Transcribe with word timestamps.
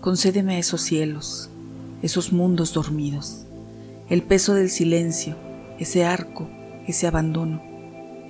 concédeme 0.00 0.58
esos 0.58 0.82
cielos, 0.82 1.50
esos 2.02 2.32
mundos 2.32 2.72
dormidos, 2.72 3.44
el 4.08 4.22
peso 4.22 4.54
del 4.54 4.70
silencio, 4.70 5.36
ese 5.78 6.04
arco, 6.04 6.48
ese 6.86 7.06
abandono. 7.06 7.62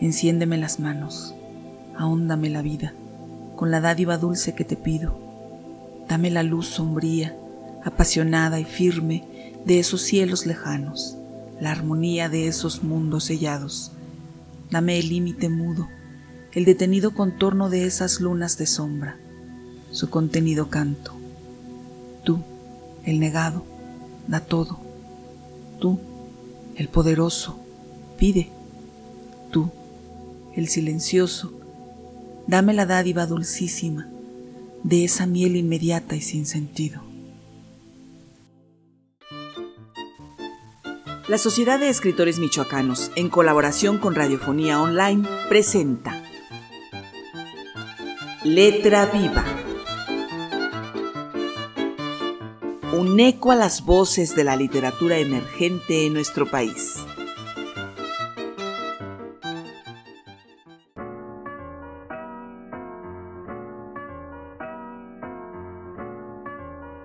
Enciéndeme 0.01 0.57
las 0.57 0.81
manos, 0.81 1.35
ahóndame 1.97 2.49
la 2.49 2.63
vida, 2.63 2.95
con 3.57 3.71
la 3.71 3.81
dádiva 3.81 4.17
dulce 4.17 4.55
que 4.55 4.65
te 4.65 4.77
pido. 4.77 5.19
Dame 6.09 6.31
la 6.31 6.43
luz 6.43 6.69
sombría, 6.69 7.37
apasionada 7.85 8.61
y 8.61 8.65
firme 8.65 9.53
de 9.67 9.79
esos 9.79 10.01
cielos 10.03 10.47
lejanos, 10.47 11.17
la 11.61 11.71
armonía 11.73 12.29
de 12.29 12.47
esos 12.47 12.83
mundos 12.83 13.25
sellados. 13.25 13.93
Dame 14.71 14.99
el 14.99 15.09
límite 15.09 15.49
mudo, 15.49 15.89
el 16.53 16.65
detenido 16.65 17.13
contorno 17.13 17.69
de 17.69 17.85
esas 17.85 18.21
lunas 18.21 18.57
de 18.57 18.67
sombra, 18.67 19.19
su 19.91 20.09
contenido 20.09 20.71
canto. 20.71 21.18
El 23.05 23.21
negado, 23.21 23.65
da 24.27 24.41
todo. 24.41 24.79
Tú, 25.81 25.99
el 26.77 26.89
poderoso, 26.89 27.59
pide. 28.19 28.51
Tú, 29.51 29.71
el 30.55 30.69
silencioso, 30.69 31.53
dame 32.47 32.75
la 32.75 32.87
dádiva 32.87 33.27
dulcísima 33.27 34.09
de 34.83 35.05
esa 35.05 35.27
miel 35.27 35.57
inmediata 35.57 36.17
y 36.17 36.21
sin 36.21 36.47
sentido. 36.47 37.03
La 41.29 41.37
Sociedad 41.37 41.79
de 41.79 41.91
Escritores 41.91 42.39
Michoacanos, 42.39 43.11
en 43.15 43.29
colaboración 43.29 43.99
con 43.99 44.15
Radiofonía 44.15 44.81
Online, 44.81 45.29
presenta 45.51 46.25
Letra 48.45 49.05
Viva. 49.07 49.58
Un 52.99 53.21
eco 53.21 53.53
a 53.53 53.55
las 53.55 53.85
voces 53.85 54.35
de 54.35 54.43
la 54.43 54.57
literatura 54.57 55.19
emergente 55.19 56.05
en 56.05 56.15
nuestro 56.15 56.51
país. 56.51 56.97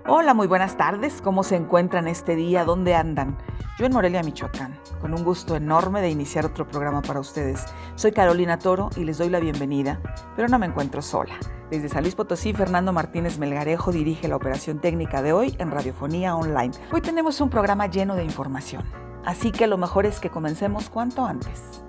Hola, 0.07 0.33
muy 0.33 0.47
buenas 0.47 0.77
tardes. 0.77 1.21
¿Cómo 1.21 1.43
se 1.43 1.57
encuentran 1.57 2.07
este 2.07 2.35
día? 2.35 2.65
¿Dónde 2.65 2.95
andan? 2.95 3.37
Yo 3.77 3.85
en 3.85 3.93
Morelia, 3.93 4.23
Michoacán, 4.23 4.75
con 4.99 5.13
un 5.13 5.23
gusto 5.23 5.55
enorme 5.55 6.01
de 6.01 6.09
iniciar 6.09 6.47
otro 6.47 6.67
programa 6.67 7.03
para 7.03 7.19
ustedes. 7.19 7.65
Soy 7.93 8.13
Carolina 8.13 8.57
Toro 8.57 8.89
y 8.95 9.03
les 9.03 9.19
doy 9.19 9.29
la 9.29 9.39
bienvenida, 9.39 10.01
pero 10.35 10.47
no 10.47 10.57
me 10.57 10.65
encuentro 10.65 11.03
sola. 11.03 11.35
Desde 11.73 11.89
San 11.89 12.03
Luis 12.03 12.13
Potosí, 12.13 12.53
Fernando 12.53 12.93
Martínez 12.93 13.39
Melgarejo 13.39 13.91
dirige 13.91 14.27
la 14.27 14.35
operación 14.35 14.77
técnica 14.77 15.23
de 15.23 15.33
hoy 15.33 15.55
en 15.57 15.71
Radiofonía 15.71 16.35
Online. 16.35 16.71
Hoy 16.91 17.01
tenemos 17.01 17.41
un 17.41 17.49
programa 17.49 17.87
lleno 17.87 18.13
de 18.13 18.23
información, 18.23 18.83
así 19.25 19.51
que 19.51 19.65
lo 19.65 19.79
mejor 19.79 20.05
es 20.05 20.19
que 20.19 20.29
comencemos 20.29 20.91
cuanto 20.91 21.25
antes. 21.25 21.83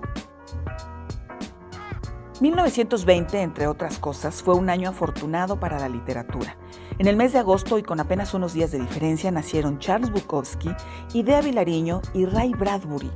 1920, 2.41 3.41
entre 3.41 3.67
otras 3.67 3.97
cosas, 3.97 4.43
fue 4.43 4.55
un 4.55 4.69
año 4.69 4.89
afortunado 4.89 5.57
para 5.57 5.79
la 5.79 5.87
literatura. 5.87 6.57
En 6.97 7.07
el 7.07 7.15
mes 7.15 7.31
de 7.31 7.39
agosto 7.39 7.77
y 7.77 7.83
con 7.83 8.01
apenas 8.01 8.33
unos 8.33 8.53
días 8.53 8.71
de 8.71 8.79
diferencia 8.79 9.31
nacieron 9.31 9.79
Charles 9.79 10.11
Bukowski, 10.11 10.69
Idea 11.13 11.41
Vilariño 11.41 12.01
y 12.13 12.25
Ray 12.25 12.51
Bradbury. 12.51 13.11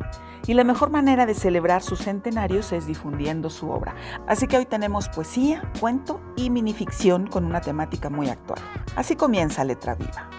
Y 0.47 0.53
la 0.53 0.63
mejor 0.63 0.89
manera 0.89 1.25
de 1.25 1.33
celebrar 1.33 1.83
sus 1.83 1.99
centenarios 1.99 2.71
es 2.71 2.87
difundiendo 2.87 3.49
su 3.49 3.69
obra. 3.69 3.93
Así 4.25 4.47
que 4.47 4.57
hoy 4.57 4.65
tenemos 4.65 5.09
poesía, 5.09 5.69
cuento 5.79 6.21
y 6.37 6.49
minificción 6.49 7.27
con 7.27 7.45
una 7.45 7.59
temática 7.59 8.09
muy 8.09 8.29
actual. 8.29 8.59
Así 8.95 9.15
comienza 9.15 9.65
Letra 9.65 9.95
Viva. 9.95 10.29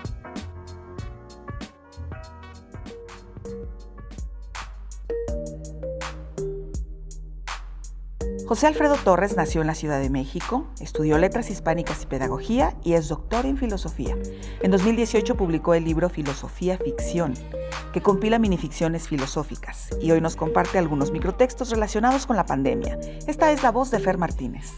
José 8.50 8.66
Alfredo 8.66 8.96
Torres 8.96 9.36
nació 9.36 9.61
en 9.61 9.68
la 9.68 9.77
Ciudad 9.77 10.00
de 10.00 10.11
México, 10.11 10.66
estudió 10.80 11.18
letras 11.18 11.50
hispánicas 11.50 12.02
y 12.02 12.06
pedagogía 12.06 12.74
y 12.83 12.94
es 12.94 13.06
doctor 13.06 13.46
en 13.46 13.56
filosofía. 13.56 14.16
En 14.61 14.72
2018 14.72 15.36
publicó 15.36 15.74
el 15.74 15.84
libro 15.84 16.08
Filosofía 16.08 16.77
Ficción, 16.77 17.34
que 17.92 18.02
compila 18.02 18.40
minificciones 18.40 19.06
filosóficas 19.06 19.90
y 20.02 20.10
hoy 20.10 20.20
nos 20.20 20.34
comparte 20.34 20.78
algunos 20.78 21.12
microtextos 21.12 21.70
relacionados 21.70 22.27
con 22.27 22.34
la 22.34 22.44
pandemia. 22.44 22.98
Esta 23.28 23.52
es 23.52 23.62
la 23.62 23.70
voz 23.70 23.92
de 23.92 24.00
Fer 24.00 24.18
Martínez. 24.18 24.72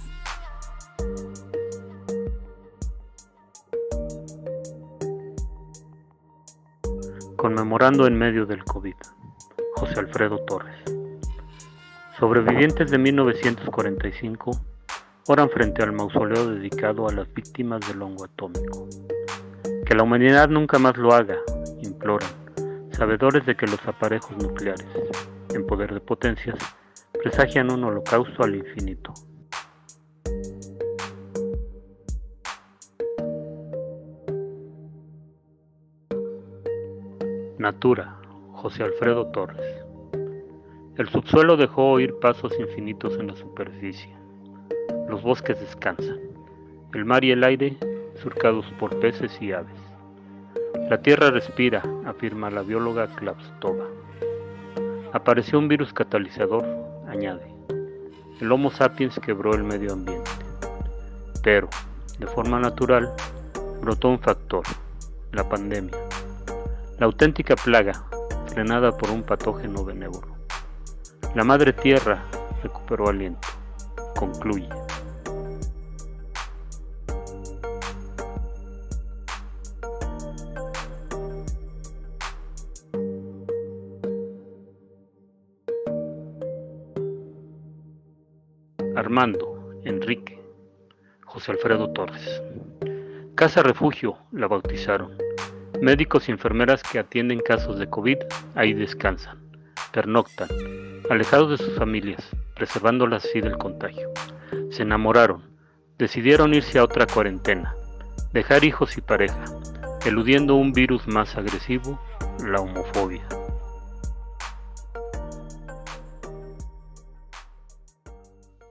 Conmemorando 7.36 8.06
en 8.06 8.18
medio 8.18 8.44
del 8.44 8.66
COVID, 8.66 8.96
José 9.76 9.98
Alfredo 9.98 10.44
Torres. 10.44 11.01
Sobrevivientes 12.22 12.88
de 12.88 12.98
1945 12.98 14.52
oran 15.26 15.50
frente 15.50 15.82
al 15.82 15.90
mausoleo 15.90 16.50
dedicado 16.52 17.08
a 17.08 17.12
las 17.12 17.34
víctimas 17.34 17.80
del 17.88 18.00
hongo 18.00 18.26
atómico. 18.26 18.88
Que 19.84 19.96
la 19.96 20.04
humanidad 20.04 20.48
nunca 20.48 20.78
más 20.78 20.96
lo 20.96 21.12
haga, 21.12 21.38
imploran, 21.82 22.30
sabedores 22.92 23.44
de 23.44 23.56
que 23.56 23.66
los 23.66 23.84
aparejos 23.88 24.36
nucleares, 24.36 24.86
en 25.52 25.66
poder 25.66 25.92
de 25.92 25.98
potencias, 25.98 26.54
presagian 27.20 27.72
un 27.72 27.82
holocausto 27.82 28.44
al 28.44 28.54
infinito. 28.54 29.12
Natura, 37.58 38.16
José 38.52 38.84
Alfredo 38.84 39.26
Torres. 39.32 39.91
El 40.98 41.08
subsuelo 41.08 41.56
dejó 41.56 41.92
oír 41.92 42.14
pasos 42.20 42.52
infinitos 42.60 43.18
en 43.18 43.28
la 43.28 43.36
superficie. 43.36 44.14
Los 45.08 45.22
bosques 45.22 45.58
descansan. 45.58 46.20
El 46.92 47.06
mar 47.06 47.24
y 47.24 47.30
el 47.30 47.42
aire 47.44 47.78
surcados 48.22 48.66
por 48.78 49.00
peces 49.00 49.40
y 49.40 49.52
aves. 49.52 49.72
La 50.90 51.00
tierra 51.00 51.30
respira, 51.30 51.82
afirma 52.04 52.50
la 52.50 52.60
bióloga 52.60 53.06
Klavstova. 53.06 53.86
Apareció 55.14 55.58
un 55.58 55.68
virus 55.68 55.94
catalizador, 55.94 56.62
añade. 57.08 57.46
El 58.42 58.52
Homo 58.52 58.70
sapiens 58.70 59.18
quebró 59.18 59.54
el 59.54 59.64
medio 59.64 59.94
ambiente. 59.94 60.30
Pero, 61.42 61.70
de 62.18 62.26
forma 62.26 62.60
natural, 62.60 63.10
brotó 63.80 64.08
un 64.08 64.18
factor, 64.18 64.64
la 65.32 65.48
pandemia. 65.48 65.96
La 66.98 67.06
auténtica 67.06 67.56
plaga, 67.56 68.04
frenada 68.48 68.92
por 68.92 69.10
un 69.10 69.22
patógeno 69.22 69.86
benévolo. 69.86 70.41
La 71.34 71.44
madre 71.44 71.72
tierra 71.72 72.22
recuperó 72.62 73.08
aliento. 73.08 73.48
Concluye. 74.14 74.68
Armando, 88.94 89.80
Enrique, 89.84 90.38
José 91.24 91.52
Alfredo 91.52 91.90
Torres. 91.94 92.42
Casa 93.34 93.62
Refugio 93.62 94.18
la 94.32 94.48
bautizaron. 94.48 95.16
Médicos 95.80 96.28
y 96.28 96.32
enfermeras 96.32 96.82
que 96.82 96.98
atienden 96.98 97.40
casos 97.40 97.78
de 97.78 97.88
COVID 97.88 98.18
ahí 98.54 98.74
descansan, 98.74 99.38
pernoctan, 99.92 100.48
alejados 101.10 101.50
de 101.50 101.64
sus 101.64 101.74
familias, 101.76 102.28
preservándolas 102.54 103.24
así 103.24 103.40
del 103.40 103.58
contagio. 103.58 104.10
Se 104.70 104.82
enamoraron, 104.82 105.42
decidieron 105.98 106.54
irse 106.54 106.78
a 106.78 106.84
otra 106.84 107.06
cuarentena, 107.06 107.74
dejar 108.32 108.64
hijos 108.64 108.96
y 108.96 109.00
pareja, 109.00 109.44
eludiendo 110.06 110.54
un 110.56 110.72
virus 110.72 111.06
más 111.06 111.36
agresivo, 111.36 112.00
la 112.46 112.60
homofobia. 112.60 113.26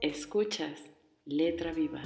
Escuchas 0.00 0.90
Letra 1.24 1.72
Viva. 1.72 2.02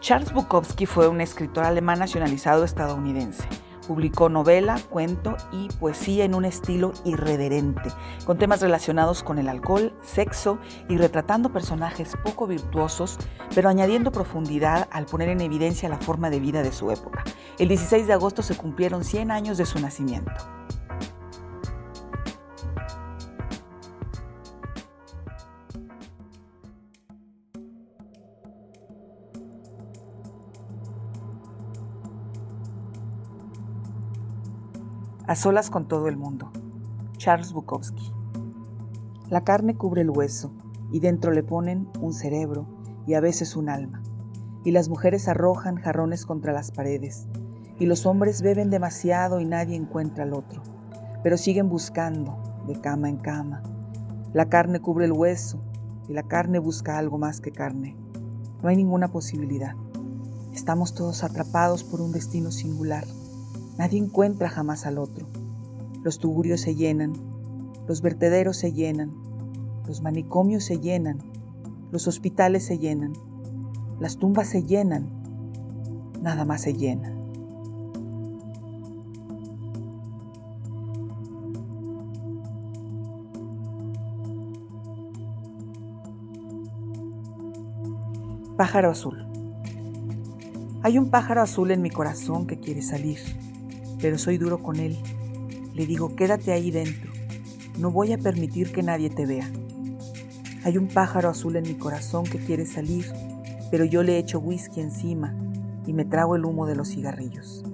Charles 0.00 0.32
Bukowski 0.32 0.86
fue 0.86 1.06
un 1.06 1.20
escritor 1.20 1.64
alemán 1.64 1.98
nacionalizado 1.98 2.64
estadounidense. 2.64 3.46
Publicó 3.88 4.28
novela, 4.28 4.78
cuento 4.90 5.34
y 5.50 5.68
poesía 5.80 6.26
en 6.26 6.34
un 6.34 6.44
estilo 6.44 6.92
irreverente, 7.06 7.90
con 8.26 8.36
temas 8.36 8.60
relacionados 8.60 9.22
con 9.22 9.38
el 9.38 9.48
alcohol, 9.48 9.94
sexo 10.02 10.58
y 10.90 10.98
retratando 10.98 11.54
personajes 11.54 12.12
poco 12.22 12.46
virtuosos, 12.46 13.16
pero 13.54 13.70
añadiendo 13.70 14.12
profundidad 14.12 14.88
al 14.92 15.06
poner 15.06 15.30
en 15.30 15.40
evidencia 15.40 15.88
la 15.88 15.96
forma 15.96 16.28
de 16.28 16.38
vida 16.38 16.62
de 16.62 16.70
su 16.70 16.90
época. 16.90 17.24
El 17.58 17.68
16 17.68 18.06
de 18.06 18.12
agosto 18.12 18.42
se 18.42 18.58
cumplieron 18.58 19.04
100 19.04 19.30
años 19.30 19.56
de 19.56 19.64
su 19.64 19.80
nacimiento. 19.80 20.57
A 35.28 35.34
solas 35.34 35.68
con 35.68 35.86
todo 35.86 36.08
el 36.08 36.16
mundo. 36.16 36.50
Charles 37.18 37.52
Bukowski. 37.52 38.14
La 39.28 39.44
carne 39.44 39.76
cubre 39.76 40.00
el 40.00 40.08
hueso 40.08 40.52
y 40.90 41.00
dentro 41.00 41.32
le 41.32 41.42
ponen 41.42 41.86
un 42.00 42.14
cerebro 42.14 42.64
y 43.06 43.12
a 43.12 43.20
veces 43.20 43.54
un 43.54 43.68
alma. 43.68 44.02
Y 44.64 44.70
las 44.70 44.88
mujeres 44.88 45.28
arrojan 45.28 45.76
jarrones 45.76 46.24
contra 46.24 46.54
las 46.54 46.70
paredes. 46.70 47.28
Y 47.78 47.84
los 47.84 48.06
hombres 48.06 48.40
beben 48.40 48.70
demasiado 48.70 49.38
y 49.38 49.44
nadie 49.44 49.76
encuentra 49.76 50.24
al 50.24 50.32
otro. 50.32 50.62
Pero 51.22 51.36
siguen 51.36 51.68
buscando 51.68 52.38
de 52.66 52.80
cama 52.80 53.10
en 53.10 53.18
cama. 53.18 53.62
La 54.32 54.48
carne 54.48 54.80
cubre 54.80 55.04
el 55.04 55.12
hueso 55.12 55.60
y 56.08 56.14
la 56.14 56.22
carne 56.22 56.58
busca 56.58 56.96
algo 56.96 57.18
más 57.18 57.42
que 57.42 57.52
carne. 57.52 57.98
No 58.62 58.70
hay 58.70 58.76
ninguna 58.76 59.08
posibilidad. 59.08 59.74
Estamos 60.54 60.94
todos 60.94 61.22
atrapados 61.22 61.84
por 61.84 62.00
un 62.00 62.12
destino 62.12 62.50
singular. 62.50 63.04
Nadie 63.78 64.00
encuentra 64.00 64.48
jamás 64.48 64.86
al 64.86 64.98
otro. 64.98 65.26
Los 66.02 66.18
tuburios 66.18 66.60
se 66.60 66.74
llenan, 66.74 67.12
los 67.86 68.02
vertederos 68.02 68.56
se 68.56 68.72
llenan, 68.72 69.12
los 69.86 70.02
manicomios 70.02 70.64
se 70.64 70.80
llenan, 70.80 71.18
los 71.92 72.08
hospitales 72.08 72.66
se 72.66 72.78
llenan, 72.78 73.12
las 74.00 74.18
tumbas 74.18 74.48
se 74.48 74.64
llenan, 74.64 75.08
nada 76.20 76.44
más 76.44 76.62
se 76.62 76.74
llena. 76.74 77.14
Pájaro 88.56 88.90
azul. 88.90 89.24
Hay 90.82 90.98
un 90.98 91.10
pájaro 91.10 91.42
azul 91.42 91.70
en 91.70 91.80
mi 91.80 91.90
corazón 91.90 92.48
que 92.48 92.58
quiere 92.58 92.82
salir, 92.82 93.18
pero 94.00 94.18
soy 94.18 94.38
duro 94.38 94.58
con 94.58 94.76
él. 94.76 94.98
Le 95.74 95.86
digo, 95.86 96.14
quédate 96.16 96.52
ahí 96.52 96.70
dentro. 96.70 97.10
No 97.78 97.90
voy 97.90 98.12
a 98.12 98.18
permitir 98.18 98.72
que 98.72 98.82
nadie 98.82 99.10
te 99.10 99.26
vea. 99.26 99.50
Hay 100.64 100.76
un 100.76 100.88
pájaro 100.88 101.28
azul 101.28 101.56
en 101.56 101.62
mi 101.62 101.74
corazón 101.74 102.24
que 102.24 102.38
quiere 102.38 102.66
salir, 102.66 103.06
pero 103.70 103.84
yo 103.84 104.02
le 104.02 104.18
echo 104.18 104.40
whisky 104.40 104.80
encima 104.80 105.34
y 105.86 105.92
me 105.92 106.04
trago 106.04 106.36
el 106.36 106.44
humo 106.44 106.66
de 106.66 106.74
los 106.74 106.88
cigarrillos. 106.88 107.64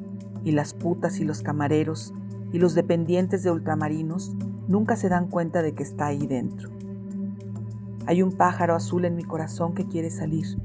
Y 0.44 0.52
las 0.52 0.74
putas 0.74 1.18
y 1.20 1.24
los 1.24 1.42
camareros 1.42 2.12
y 2.52 2.58
los 2.58 2.74
dependientes 2.74 3.42
de 3.42 3.50
ultramarinos 3.50 4.34
nunca 4.68 4.96
se 4.96 5.08
dan 5.08 5.28
cuenta 5.28 5.62
de 5.62 5.72
que 5.72 5.82
está 5.82 6.06
ahí 6.06 6.26
dentro. 6.26 6.70
Hay 8.06 8.22
un 8.22 8.32
pájaro 8.32 8.74
azul 8.74 9.06
en 9.06 9.16
mi 9.16 9.24
corazón 9.24 9.74
que 9.74 9.86
quiere 9.86 10.10
salir, 10.10 10.58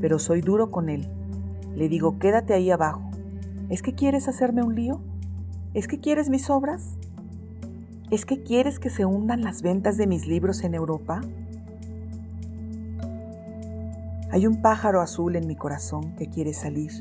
pero 0.00 0.18
soy 0.18 0.40
duro 0.40 0.70
con 0.70 0.88
él. 0.88 1.08
Le 1.74 1.88
digo, 1.88 2.18
quédate 2.18 2.54
ahí 2.54 2.70
abajo. 2.70 3.10
¿Es 3.68 3.82
que 3.82 3.94
quieres 3.94 4.28
hacerme 4.28 4.62
un 4.62 4.76
lío? 4.76 5.00
¿Es 5.74 5.88
que 5.88 5.98
quieres 5.98 6.30
mis 6.30 6.50
obras? 6.50 6.84
¿Es 8.12 8.24
que 8.24 8.44
quieres 8.44 8.78
que 8.78 8.90
se 8.90 9.04
hundan 9.04 9.42
las 9.42 9.62
ventas 9.62 9.96
de 9.96 10.06
mis 10.06 10.28
libros 10.28 10.62
en 10.62 10.74
Europa? 10.74 11.20
Hay 14.30 14.46
un 14.46 14.62
pájaro 14.62 15.00
azul 15.00 15.34
en 15.34 15.48
mi 15.48 15.56
corazón 15.56 16.14
que 16.14 16.28
quiere 16.28 16.54
salir, 16.54 16.92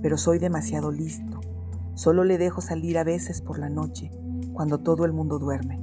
pero 0.00 0.16
soy 0.16 0.38
demasiado 0.38 0.92
listo. 0.92 1.40
Solo 1.94 2.22
le 2.22 2.38
dejo 2.38 2.60
salir 2.60 2.98
a 2.98 3.04
veces 3.04 3.40
por 3.40 3.58
la 3.58 3.68
noche, 3.68 4.12
cuando 4.52 4.78
todo 4.78 5.06
el 5.06 5.12
mundo 5.12 5.40
duerme. 5.40 5.80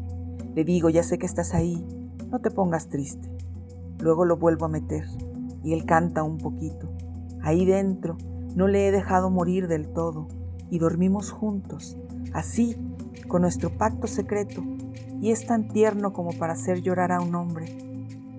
Le 0.56 0.64
digo, 0.64 0.90
ya 0.90 1.04
sé 1.04 1.18
que 1.18 1.25
estás 1.25 1.54
ahí, 1.54 1.86
no 2.31 2.40
te 2.40 2.50
pongas 2.50 2.88
triste. 2.88 3.30
Luego 4.00 4.24
lo 4.24 4.38
vuelvo 4.38 4.66
a 4.66 4.70
meter 4.70 5.06
y 5.66 5.74
él 5.74 5.84
canta 5.84 6.24
un 6.24 6.38
poquito. 6.38 6.90
Ahí 7.42 7.66
dentro 7.66 8.16
no 8.56 8.68
le 8.68 8.88
he 8.88 8.92
dejado 8.92 9.30
morir 9.30 9.68
del 9.68 9.88
todo 9.88 10.28
y 10.70 10.80
dormimos 10.80 11.32
juntos, 11.32 11.98
así, 12.34 12.78
con 13.28 13.42
nuestro 13.42 13.70
pacto 13.72 14.08
secreto, 14.08 14.64
y 15.22 15.32
es 15.32 15.46
tan 15.46 15.70
tierno 15.70 16.14
como 16.14 16.34
para 16.34 16.54
hacer 16.54 16.82
llorar 16.82 17.12
a 17.12 17.22
un 17.22 17.36
hombre, 17.36 17.76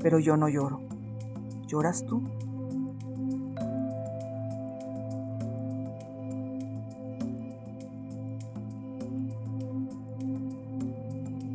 pero 0.03 0.19
yo 0.19 0.37
no 0.37 0.49
lloro. 0.49 0.81
¿Lloras 1.67 2.05
tú? 2.05 2.23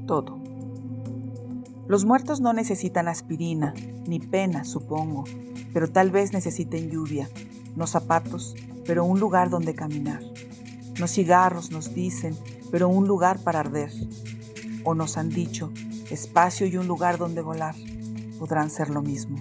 Todo. 0.07 0.39
Los 1.87 2.05
muertos 2.05 2.41
no 2.41 2.53
necesitan 2.53 3.07
aspirina, 3.07 3.73
ni 4.07 4.19
pena, 4.19 4.63
supongo, 4.63 5.23
pero 5.73 5.89
tal 5.89 6.09
vez 6.09 6.33
necesiten 6.33 6.89
lluvia, 6.89 7.29
no 7.75 7.87
zapatos, 7.87 8.55
pero 8.85 9.05
un 9.05 9.19
lugar 9.19 9.49
donde 9.49 9.75
caminar. 9.75 10.21
No 10.99 11.07
cigarros, 11.07 11.71
nos 11.71 11.93
dicen, 11.93 12.35
pero 12.71 12.89
un 12.89 13.07
lugar 13.07 13.39
para 13.39 13.61
arder. 13.61 13.91
O 14.83 14.95
nos 14.95 15.17
han 15.17 15.29
dicho, 15.29 15.71
espacio 16.09 16.67
y 16.67 16.77
un 16.77 16.87
lugar 16.87 17.17
donde 17.17 17.41
volar. 17.41 17.75
Podrán 18.37 18.69
ser 18.69 18.89
lo 18.89 19.01
mismo. 19.01 19.37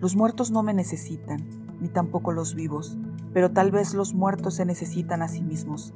Los 0.00 0.16
muertos 0.16 0.50
no 0.50 0.62
me 0.62 0.74
necesitan, 0.74 1.44
ni 1.80 1.88
tampoco 1.88 2.32
los 2.32 2.54
vivos, 2.54 2.96
pero 3.32 3.52
tal 3.52 3.70
vez 3.70 3.94
los 3.94 4.14
muertos 4.14 4.54
se 4.54 4.64
necesitan 4.64 5.22
a 5.22 5.28
sí 5.28 5.42
mismos. 5.42 5.92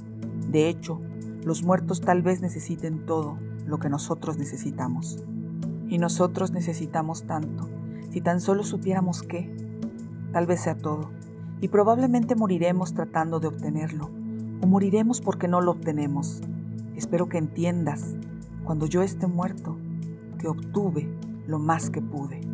De 0.51 0.69
hecho, 0.69 1.01
los 1.45 1.63
muertos 1.63 2.01
tal 2.01 2.23
vez 2.23 2.41
necesiten 2.41 3.05
todo 3.05 3.39
lo 3.67 3.79
que 3.79 3.89
nosotros 3.89 4.39
necesitamos. 4.39 5.25
Y 5.89 5.99
nosotros 5.99 6.53
necesitamos 6.53 7.25
tanto, 7.25 7.69
si 8.11 8.21
tan 8.21 8.41
solo 8.41 8.65
supiéramos 8.65 9.23
qué. 9.23 9.55
Tal 10.33 10.47
vez 10.47 10.61
sea 10.61 10.77
todo, 10.77 11.11
y 11.61 11.69
probablemente 11.69 12.35
moriremos 12.35 12.95
tratando 12.95 13.41
de 13.41 13.49
obtenerlo, 13.49 14.11
o 14.61 14.67
moriremos 14.67 15.21
porque 15.21 15.49
no 15.49 15.61
lo 15.61 15.73
obtenemos. 15.73 16.43
Espero 16.97 17.29
que 17.29 17.39
entiendas, 17.39 18.15
cuando 18.65 18.87
yo 18.87 19.03
esté 19.03 19.27
muerto, 19.27 19.77
que 20.39 20.49
obtuve 20.49 21.09
lo 21.47 21.59
más 21.59 21.91
que 21.91 22.01
pude. 22.01 22.46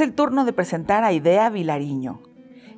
Es 0.00 0.06
el 0.06 0.14
turno 0.14 0.46
de 0.46 0.54
presentar 0.54 1.04
a 1.04 1.12
Idea 1.12 1.50
Vilariño. 1.50 2.22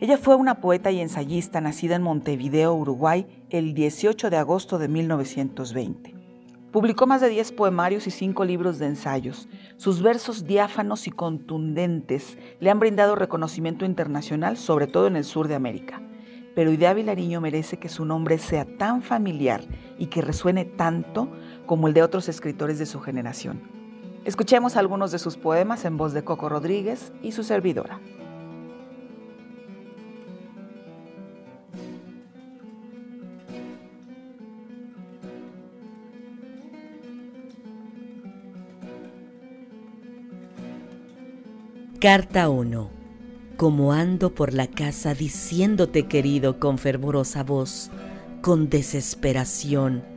Ella 0.01 0.19
fue 0.19 0.35
una 0.35 0.61
poeta 0.61 0.91
y 0.91 0.99
ensayista 0.99 1.61
nacida 1.61 1.95
en 1.95 2.03
Montevideo, 2.03 2.75
Uruguay, 2.75 3.45
el 3.49 3.75
18 3.75 4.29
de 4.29 4.39
agosto 4.39 4.81
de 4.81 4.89
1920. 4.89 6.17
Publicó 6.73 7.07
más 7.07 7.21
de 7.21 7.29
10 7.29 7.53
poemarios 7.53 8.09
y 8.09 8.11
5 8.11 8.45
libros 8.45 8.81
de 8.81 8.87
ensayos. 8.87 9.49
Sus 9.77 10.03
versos 10.03 10.47
diáfanos 10.47 11.07
y 11.07 11.13
contundentes 11.13 12.39
le 12.59 12.71
han 12.71 12.81
brindado 12.81 13.15
reconocimiento 13.15 13.85
internacional, 13.85 14.57
sobre 14.57 14.89
todo 14.89 15.07
en 15.07 15.15
el 15.15 15.23
sur 15.23 15.47
de 15.47 15.55
América. 15.55 16.03
Pero 16.57 16.73
Idea 16.73 16.93
Vilariño 16.93 17.41
merece 17.41 17.79
que 17.79 17.89
su 17.89 18.05
nombre 18.05 18.39
sea 18.39 18.65
tan 18.65 19.01
familiar 19.01 19.63
y 19.97 20.07
que 20.07 20.23
resuene 20.23 20.65
tanto 20.65 21.31
como 21.67 21.87
el 21.87 21.95
de 21.95 22.03
otros 22.03 22.29
escritores 22.29 22.81
de 22.81 22.87
su 22.87 22.99
generación. 22.99 23.82
Escuchemos 24.25 24.77
algunos 24.77 25.11
de 25.11 25.19
sus 25.19 25.37
poemas 25.37 25.85
en 25.85 25.97
voz 25.97 26.13
de 26.13 26.23
Coco 26.23 26.49
Rodríguez 26.49 27.13
y 27.23 27.33
su 27.33 27.43
servidora. 27.43 28.01
Carta 42.01 42.49
1. 42.49 42.91
Como 43.57 43.93
ando 43.93 44.35
por 44.35 44.55
la 44.55 44.67
casa 44.69 45.15
diciéndote 45.15 46.09
querido 46.09 46.59
con 46.61 46.79
fervorosa 46.79 47.43
voz, 47.45 47.91
con 48.41 48.69
desesperación, 48.69 50.12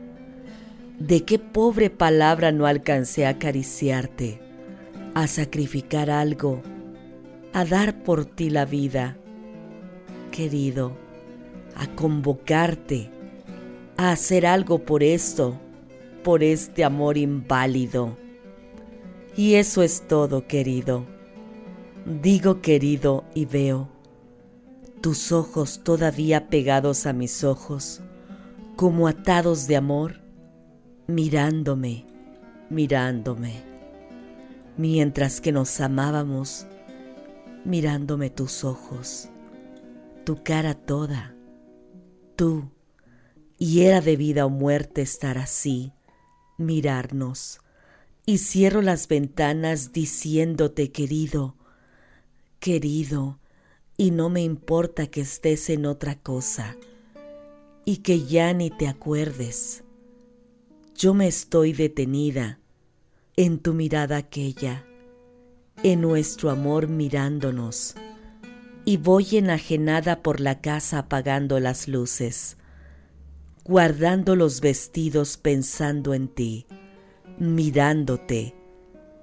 de 0.98 1.24
qué 1.24 1.38
pobre 1.38 1.90
palabra 1.90 2.52
no 2.52 2.66
alcancé 2.66 3.26
a 3.26 3.30
acariciarte, 3.30 4.40
a 5.14 5.26
sacrificar 5.26 6.10
algo, 6.10 6.62
a 7.52 7.64
dar 7.64 8.02
por 8.02 8.24
ti 8.24 8.48
la 8.48 8.64
vida, 8.64 9.16
querido, 10.30 10.96
a 11.74 11.86
convocarte, 11.94 13.10
a 13.98 14.10
hacer 14.12 14.46
algo 14.46 14.84
por 14.84 15.02
esto, 15.02 15.60
por 16.22 16.42
este 16.42 16.82
amor 16.82 17.18
inválido. 17.18 18.16
Y 19.36 19.54
eso 19.54 19.82
es 19.82 20.08
todo, 20.08 20.46
querido. 20.46 21.04
Digo 22.06 22.62
querido 22.62 23.24
y 23.34 23.44
veo 23.44 23.90
tus 25.02 25.30
ojos 25.30 25.82
todavía 25.84 26.48
pegados 26.48 27.06
a 27.06 27.12
mis 27.12 27.44
ojos, 27.44 28.00
como 28.76 29.06
atados 29.06 29.66
de 29.66 29.76
amor 29.76 30.25
mirándome, 31.06 32.04
mirándome, 32.68 33.62
mientras 34.76 35.40
que 35.40 35.52
nos 35.52 35.80
amábamos, 35.80 36.66
mirándome 37.64 38.30
tus 38.30 38.64
ojos, 38.64 39.28
tu 40.24 40.42
cara 40.42 40.74
toda, 40.74 41.34
tú, 42.34 42.70
y 43.58 43.82
era 43.82 44.00
de 44.00 44.16
vida 44.16 44.46
o 44.46 44.50
muerte 44.50 45.02
estar 45.02 45.38
así, 45.38 45.92
mirarnos, 46.58 47.60
y 48.24 48.38
cierro 48.38 48.82
las 48.82 49.06
ventanas 49.06 49.92
diciéndote 49.92 50.90
querido, 50.90 51.54
querido, 52.58 53.38
y 53.96 54.10
no 54.10 54.28
me 54.28 54.42
importa 54.42 55.06
que 55.06 55.20
estés 55.20 55.70
en 55.70 55.86
otra 55.86 56.16
cosa, 56.16 56.76
y 57.84 57.98
que 57.98 58.26
ya 58.26 58.52
ni 58.52 58.70
te 58.70 58.88
acuerdes. 58.88 59.85
Yo 60.96 61.12
me 61.12 61.26
estoy 61.26 61.74
detenida 61.74 62.58
en 63.36 63.58
tu 63.58 63.74
mirada 63.74 64.16
aquella, 64.16 64.86
en 65.82 66.00
nuestro 66.00 66.48
amor 66.48 66.88
mirándonos, 66.88 67.96
y 68.86 68.96
voy 68.96 69.36
enajenada 69.36 70.22
por 70.22 70.40
la 70.40 70.62
casa 70.62 71.00
apagando 71.00 71.60
las 71.60 71.86
luces, 71.86 72.56
guardando 73.62 74.36
los 74.36 74.62
vestidos 74.62 75.36
pensando 75.36 76.14
en 76.14 76.28
ti, 76.28 76.66
mirándote, 77.38 78.54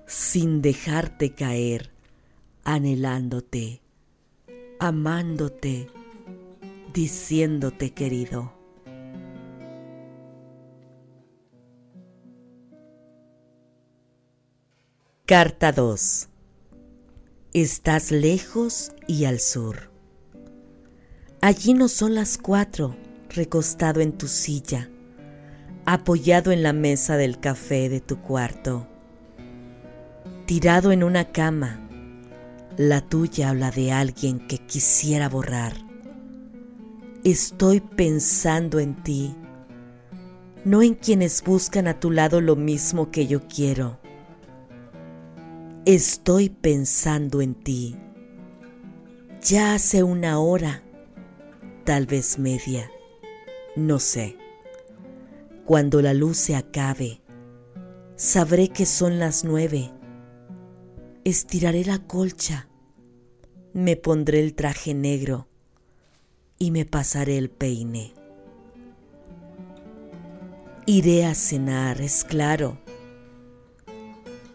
sin 0.06 0.62
dejarte 0.62 1.34
caer, 1.34 1.90
anhelándote, 2.64 3.82
amándote, 4.80 5.88
diciéndote 6.94 7.96
querido. 7.96 8.53
Carta 15.26 15.72
2 15.72 16.28
Estás 17.54 18.12
lejos 18.12 18.92
y 19.08 19.24
al 19.24 19.40
sur. 19.40 19.90
Allí 21.40 21.74
no 21.74 21.88
son 21.88 22.14
las 22.14 22.38
cuatro, 22.38 22.98
recostado 23.30 24.02
en 24.02 24.18
tu 24.18 24.28
silla, 24.28 24.90
apoyado 25.86 26.52
en 26.52 26.62
la 26.62 26.74
mesa 26.74 27.16
del 27.16 27.40
café 27.40 27.88
de 27.88 28.02
tu 28.02 28.20
cuarto, 28.20 28.86
tirado 30.46 30.92
en 30.92 31.06
una 31.06 31.32
cama, 31.32 31.88
la 32.76 33.00
tuya 33.00 33.52
o 33.52 33.54
la 33.54 33.72
de 33.72 33.94
alguien 33.94 34.46
que 34.46 34.58
quisiera 34.58 35.30
borrar. 35.30 35.72
Estoy 37.24 37.80
pensando 37.80 38.78
en 38.78 39.02
ti, 39.04 39.34
no 40.66 40.82
en 40.82 40.96
quienes 40.96 41.42
buscan 41.46 41.88
a 41.88 41.98
tu 41.98 42.12
lado 42.12 42.42
lo 42.42 42.58
mismo 42.58 43.10
que 43.10 43.26
yo 43.26 43.48
quiero 43.48 44.03
Estoy 45.86 46.48
pensando 46.48 47.42
en 47.42 47.56
ti. 47.56 47.98
Ya 49.42 49.74
hace 49.74 50.02
una 50.02 50.40
hora, 50.40 50.82
tal 51.84 52.06
vez 52.06 52.40
media, 52.40 52.90
no 53.76 54.00
sé. 54.00 54.38
Cuando 55.66 56.02
la 56.02 56.14
luz 56.14 56.38
se 56.38 56.56
acabe, 56.56 57.20
sabré 58.16 58.70
que 58.70 58.86
son 58.86 59.20
las 59.20 59.44
nueve. 59.44 59.92
Estiraré 61.26 61.84
la 61.84 62.00
colcha, 62.00 62.70
me 63.74 63.98
pondré 63.98 64.40
el 64.40 64.56
traje 64.56 64.94
negro 64.94 65.50
y 66.60 66.72
me 66.72 66.86
pasaré 66.86 67.38
el 67.38 67.50
peine. 67.50 68.14
Iré 70.86 71.26
a 71.26 71.36
cenar, 71.36 72.00
es 72.00 72.24
claro 72.24 72.83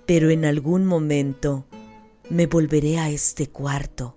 pero 0.08 0.30
en 0.30 0.46
algún 0.46 0.86
momento 0.86 1.66
me 2.30 2.46
volveré 2.46 2.98
a 2.98 3.10
este 3.10 3.48
cuarto, 3.48 4.16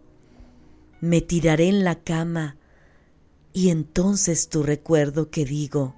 me 1.02 1.20
tiraré 1.20 1.68
en 1.68 1.84
la 1.84 1.96
cama 1.96 2.56
y 3.52 3.72
entonces 3.72 4.48
tu 4.48 4.64
recuerdo 4.64 5.30
que 5.30 5.44
digo, 5.44 5.98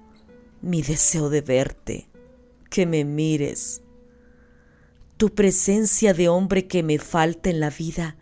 mi 0.62 0.82
deseo 0.82 1.30
de 1.30 1.42
verte, 1.42 2.08
que 2.70 2.86
me 2.86 3.04
mires, 3.04 3.82
tu 5.16 5.32
presencia 5.32 6.12
de 6.12 6.28
hombre 6.28 6.66
que 6.66 6.82
me 6.82 6.98
falta 6.98 7.48
en 7.48 7.60
la 7.60 7.70
vida, 7.70 8.16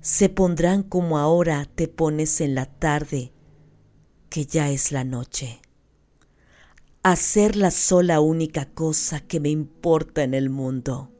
se 0.00 0.30
pondrán 0.30 0.82
como 0.82 1.18
ahora 1.18 1.68
te 1.74 1.88
pones 1.88 2.40
en 2.40 2.54
la 2.54 2.64
tarde, 2.64 3.32
que 4.30 4.46
ya 4.46 4.70
es 4.70 4.92
la 4.92 5.04
noche. 5.04 5.60
Hacer 7.02 7.54
la 7.54 7.70
sola 7.70 8.20
única 8.20 8.64
cosa 8.64 9.20
que 9.20 9.40
me 9.40 9.50
importa 9.50 10.22
en 10.22 10.32
el 10.32 10.48
mundo. 10.48 11.12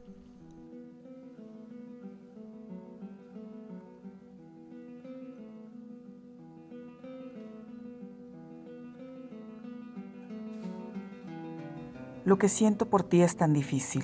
Lo 12.29 12.37
que 12.37 12.47
siento 12.47 12.85
por 12.85 13.01
ti 13.01 13.23
es 13.23 13.37
tan 13.37 13.53
difícil. 13.53 14.03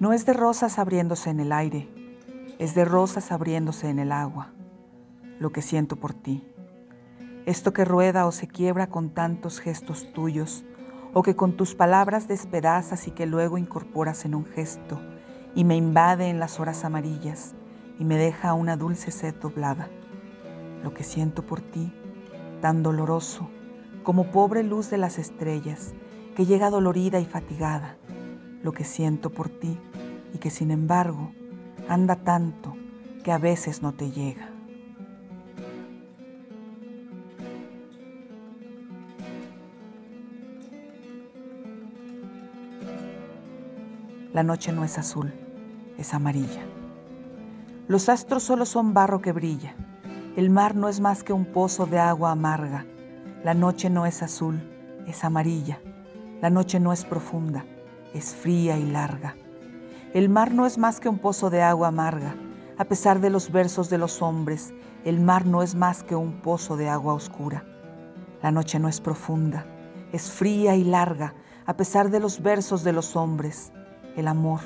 No 0.00 0.14
es 0.14 0.24
de 0.24 0.32
rosas 0.32 0.78
abriéndose 0.78 1.28
en 1.28 1.38
el 1.38 1.52
aire, 1.52 1.86
es 2.58 2.74
de 2.74 2.86
rosas 2.86 3.30
abriéndose 3.30 3.90
en 3.90 3.98
el 3.98 4.10
agua. 4.10 4.54
Lo 5.38 5.52
que 5.52 5.60
siento 5.60 5.96
por 5.96 6.14
ti. 6.14 6.50
Esto 7.44 7.74
que 7.74 7.84
rueda 7.84 8.24
o 8.24 8.32
se 8.32 8.48
quiebra 8.48 8.86
con 8.86 9.10
tantos 9.10 9.60
gestos 9.60 10.14
tuyos, 10.14 10.64
o 11.12 11.22
que 11.22 11.36
con 11.36 11.58
tus 11.58 11.74
palabras 11.74 12.26
despedazas 12.26 13.06
y 13.06 13.10
que 13.10 13.26
luego 13.26 13.58
incorporas 13.58 14.24
en 14.24 14.34
un 14.34 14.46
gesto, 14.46 14.98
y 15.54 15.64
me 15.64 15.76
invade 15.76 16.30
en 16.30 16.40
las 16.40 16.58
horas 16.58 16.86
amarillas, 16.86 17.54
y 17.98 18.06
me 18.06 18.16
deja 18.16 18.54
una 18.54 18.78
dulce 18.78 19.10
sed 19.10 19.34
doblada. 19.34 19.90
Lo 20.82 20.94
que 20.94 21.04
siento 21.04 21.44
por 21.44 21.60
ti, 21.60 21.92
tan 22.62 22.82
doloroso, 22.82 23.50
como 24.04 24.30
pobre 24.30 24.62
luz 24.62 24.88
de 24.88 24.96
las 24.96 25.18
estrellas, 25.18 25.92
que 26.34 26.46
llega 26.46 26.70
dolorida 26.70 27.20
y 27.20 27.24
fatigada, 27.24 27.96
lo 28.62 28.72
que 28.72 28.84
siento 28.84 29.30
por 29.30 29.48
ti 29.48 29.78
y 30.32 30.38
que 30.38 30.50
sin 30.50 30.70
embargo 30.70 31.32
anda 31.88 32.16
tanto 32.16 32.74
que 33.22 33.32
a 33.32 33.38
veces 33.38 33.82
no 33.82 33.92
te 33.92 34.10
llega. 34.10 34.50
La 44.32 44.42
noche 44.42 44.72
no 44.72 44.82
es 44.82 44.98
azul, 44.98 45.32
es 45.96 46.12
amarilla. 46.12 46.62
Los 47.86 48.08
astros 48.08 48.42
solo 48.42 48.66
son 48.66 48.92
barro 48.92 49.20
que 49.20 49.30
brilla. 49.30 49.76
El 50.36 50.50
mar 50.50 50.74
no 50.74 50.88
es 50.88 50.98
más 50.98 51.22
que 51.22 51.32
un 51.32 51.44
pozo 51.44 51.86
de 51.86 52.00
agua 52.00 52.32
amarga. 52.32 52.84
La 53.44 53.54
noche 53.54 53.90
no 53.90 54.06
es 54.06 54.24
azul, 54.24 54.60
es 55.06 55.22
amarilla. 55.22 55.78
La 56.44 56.50
noche 56.50 56.78
no 56.78 56.92
es 56.92 57.06
profunda, 57.06 57.64
es 58.12 58.34
fría 58.34 58.76
y 58.76 58.84
larga. 58.84 59.34
El 60.12 60.28
mar 60.28 60.52
no 60.52 60.66
es 60.66 60.76
más 60.76 61.00
que 61.00 61.08
un 61.08 61.18
pozo 61.18 61.48
de 61.48 61.62
agua 61.62 61.88
amarga. 61.88 62.36
A 62.76 62.84
pesar 62.84 63.22
de 63.22 63.30
los 63.30 63.50
versos 63.50 63.88
de 63.88 63.96
los 63.96 64.20
hombres, 64.20 64.74
el 65.06 65.20
mar 65.20 65.46
no 65.46 65.62
es 65.62 65.74
más 65.74 66.02
que 66.02 66.14
un 66.14 66.42
pozo 66.42 66.76
de 66.76 66.90
agua 66.90 67.14
oscura. 67.14 67.64
La 68.42 68.50
noche 68.50 68.78
no 68.78 68.88
es 68.88 69.00
profunda, 69.00 69.64
es 70.12 70.30
fría 70.30 70.76
y 70.76 70.84
larga, 70.84 71.32
a 71.64 71.78
pesar 71.78 72.10
de 72.10 72.20
los 72.20 72.42
versos 72.42 72.84
de 72.84 72.92
los 72.92 73.16
hombres. 73.16 73.72
El 74.14 74.28
amor, 74.28 74.60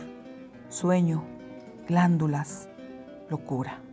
sueño, 0.70 1.22
glándulas, 1.86 2.68
locura. 3.30 3.87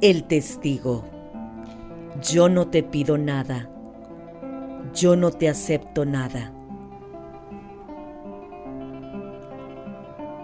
El 0.00 0.22
testigo. 0.28 1.02
Yo 2.22 2.48
no 2.48 2.68
te 2.68 2.84
pido 2.84 3.18
nada. 3.18 3.68
Yo 4.94 5.16
no 5.16 5.32
te 5.32 5.48
acepto 5.48 6.04
nada. 6.04 6.52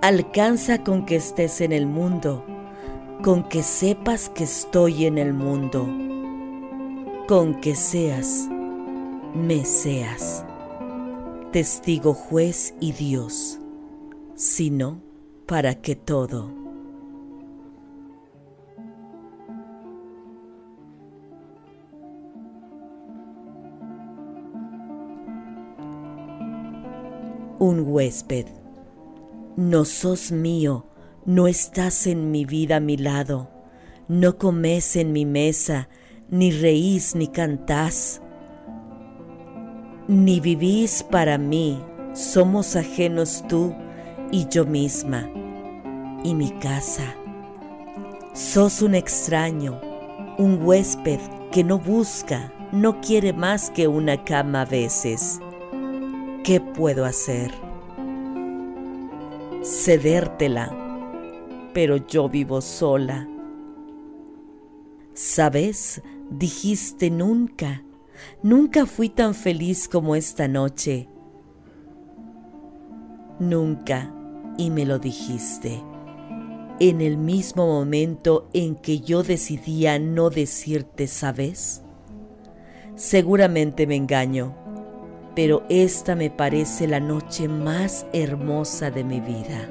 Alcanza 0.03 0.83
con 0.83 1.07
que 1.07 1.15
estés 1.15 1.61
en 1.61 1.71
el 1.71 1.87
mundo, 1.87 2.45
con 3.23 3.45
que 3.45 3.63
sepas 3.63 4.29
que 4.29 4.43
estoy 4.43 5.07
en 5.07 5.19
el 5.19 5.33
mundo, 5.33 5.87
con 7.29 7.61
que 7.61 7.77
seas, 7.77 8.49
me 9.37 9.65
seas, 9.65 10.45
testigo 11.53 12.13
juez 12.13 12.75
y 12.81 12.91
Dios, 12.91 13.61
sino 14.35 15.01
para 15.47 15.77
que 15.77 15.95
todo 15.95 16.64
un 27.65 27.81
huésped. 27.87 28.47
No 29.57 29.87
sos 29.87 30.31
mío, 30.31 30.85
no 31.25 31.47
estás 31.47 32.07
en 32.07 32.31
mi 32.31 32.45
vida 32.45 32.77
a 32.77 32.81
mi 32.81 32.99
lado, 32.99 33.49
no 34.07 34.37
comes 34.37 34.97
en 34.97 35.13
mi 35.15 35.25
mesa, 35.25 35.89
ni 36.29 36.51
reís 36.51 37.15
ni 37.15 37.29
cantás. 37.29 38.21
Ni 40.09 40.41
vivís 40.41 41.03
para 41.05 41.39
mí, 41.39 41.81
somos 42.13 42.77
ajenos 42.77 43.43
tú 43.49 43.75
y 44.31 44.47
yo 44.49 44.67
misma, 44.67 45.31
y 46.23 46.35
mi 46.35 46.51
casa. 46.59 47.17
Sos 48.35 48.83
un 48.83 48.95
extraño, 48.95 49.81
un 50.37 50.63
huésped 50.63 51.21
que 51.51 51.65
no 51.65 51.79
busca, 51.79 52.53
no 52.73 53.01
quiere 53.01 53.33
más 53.33 53.71
que 53.71 53.89
una 53.89 54.23
cama 54.23 54.63
a 54.63 54.67
veces. 54.67 55.41
¿Qué 56.45 56.61
puedo 56.61 57.05
hacer? 57.05 57.51
Cedértela, 59.63 60.71
pero 61.73 61.97
yo 61.97 62.29
vivo 62.29 62.61
sola. 62.61 63.29
¿Sabes? 65.15 66.03
Dijiste 66.31 67.11
nunca 67.11 67.83
Nunca 68.43 68.87
fui 68.87 69.09
tan 69.09 69.35
feliz 69.35 69.89
como 69.89 70.17
esta 70.17 70.49
noche. 70.49 71.09
Nunca, 73.39 74.15
y 74.57 74.71
me 74.71 74.85
lo 74.85 74.99
dijiste, 74.99 75.83
en 76.79 77.01
el 77.01 77.17
mismo 77.17 77.67
momento 77.67 78.49
en 78.53 78.77
que 78.77 79.01
yo 79.01 79.23
decidía 79.23 79.99
no 79.99 80.31
decirte, 80.31 81.07
¿sabes? 81.07 81.83
Seguramente 82.95 83.87
me 83.87 83.97
engaño, 83.97 84.55
pero 85.35 85.65
esta 85.69 86.15
me 86.15 86.31
parece 86.31 86.87
la 86.87 87.01
noche 87.01 87.49
más 87.49 88.07
hermosa 88.13 88.91
de 88.91 89.05
mi 89.05 89.21
vida. 89.21 89.69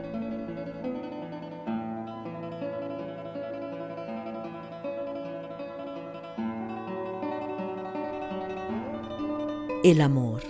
El 9.84 10.00
amor. 10.02 10.42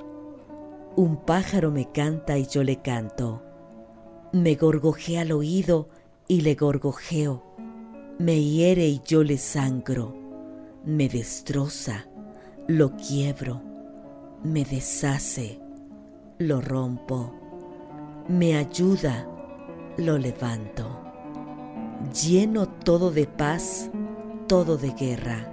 Un 0.95 1.17
pájaro 1.17 1.71
me 1.71 1.91
canta 1.91 2.37
y 2.37 2.45
yo 2.45 2.63
le 2.63 2.81
canto. 2.83 3.41
Me 4.31 4.55
gorgojea 4.55 5.21
al 5.21 5.31
oído 5.31 5.89
y 6.27 6.41
le 6.41 6.53
gorgojeo. 6.53 7.43
Me 8.19 8.41
hiere 8.43 8.87
y 8.87 9.01
yo 9.03 9.23
le 9.23 9.39
sangro. 9.39 10.15
Me 10.85 11.09
destroza, 11.09 12.05
lo 12.67 12.95
quiebro. 12.95 13.72
Me 14.43 14.65
deshace, 14.65 15.57
lo 16.37 16.59
rompo. 16.59 17.33
Me 18.27 18.57
ayuda, 18.57 19.25
lo 19.95 20.17
levanto. 20.17 20.99
Lleno 22.11 22.67
todo 22.67 23.09
de 23.09 23.25
paz, 23.25 23.89
todo 24.49 24.75
de 24.75 24.91
guerra, 24.91 25.49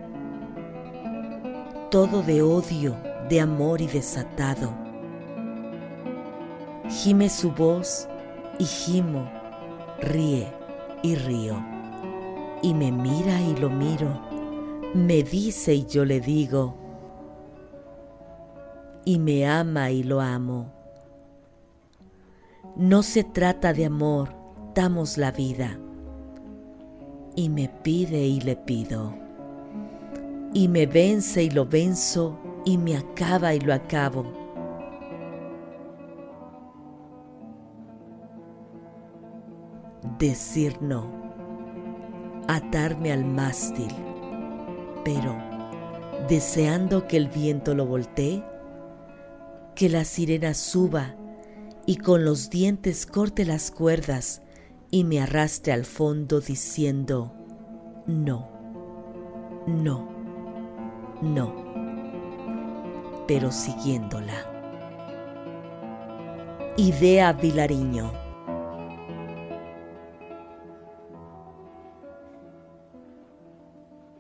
todo 1.92 2.23
de 2.25 2.42
odio 2.42 2.97
de 3.28 3.40
amor 3.40 3.80
y 3.80 3.87
desatado. 3.87 4.75
Gime 6.88 7.28
su 7.28 7.52
voz 7.52 8.09
y 8.59 8.64
gimo, 8.64 9.30
ríe 10.00 10.52
y 11.04 11.14
río. 11.14 11.64
Y 12.61 12.75
me 12.75 12.90
mira 12.90 13.40
y 13.40 13.54
lo 13.54 13.70
miro, 13.70 14.20
me 14.94 15.23
dice 15.23 15.75
y 15.75 15.87
yo 15.87 16.04
le 16.04 16.20
digo, 16.20 16.79
y 19.04 19.19
me 19.19 19.47
ama 19.47 19.90
y 19.90 20.02
lo 20.02 20.21
amo. 20.21 20.73
No 22.76 23.02
se 23.02 23.25
trata 23.25 23.73
de 23.73 23.87
amor, 23.87 24.30
damos 24.75 25.19
la 25.19 25.33
vida. 25.33 25.78
Y 27.37 27.49
me 27.49 27.69
pide 27.69 28.26
y 28.26 28.40
le 28.40 28.57
pido. 28.57 29.14
Y 30.52 30.69
me 30.69 30.87
vence 30.87 31.43
y 31.43 31.50
lo 31.50 31.67
venzo 31.67 32.39
y 32.65 32.78
me 32.78 32.97
acaba 32.97 33.54
y 33.54 33.60
lo 33.60 33.75
acabo. 33.75 34.25
Decir 40.19 40.76
no, 40.82 41.10
atarme 42.47 43.13
al 43.13 43.25
mástil, 43.25 43.93
pero 45.04 45.34
deseando 46.28 47.06
que 47.06 47.17
el 47.17 47.28
viento 47.28 47.75
lo 47.75 47.86
voltee, 47.86 48.45
que 49.80 49.88
la 49.88 50.04
sirena 50.04 50.52
suba 50.52 51.16
y 51.86 51.97
con 51.97 52.23
los 52.23 52.50
dientes 52.50 53.06
corte 53.06 53.47
las 53.47 53.71
cuerdas 53.71 54.43
y 54.90 55.04
me 55.04 55.23
arrastre 55.23 55.73
al 55.73 55.86
fondo 55.86 56.43
diciendo, 56.43 57.32
no, 58.06 58.50
no, 59.66 60.06
no 61.23 61.71
pero 63.26 63.50
siguiéndola. 63.50 64.34
Idea 66.76 67.32
Vilariño. 67.32 68.12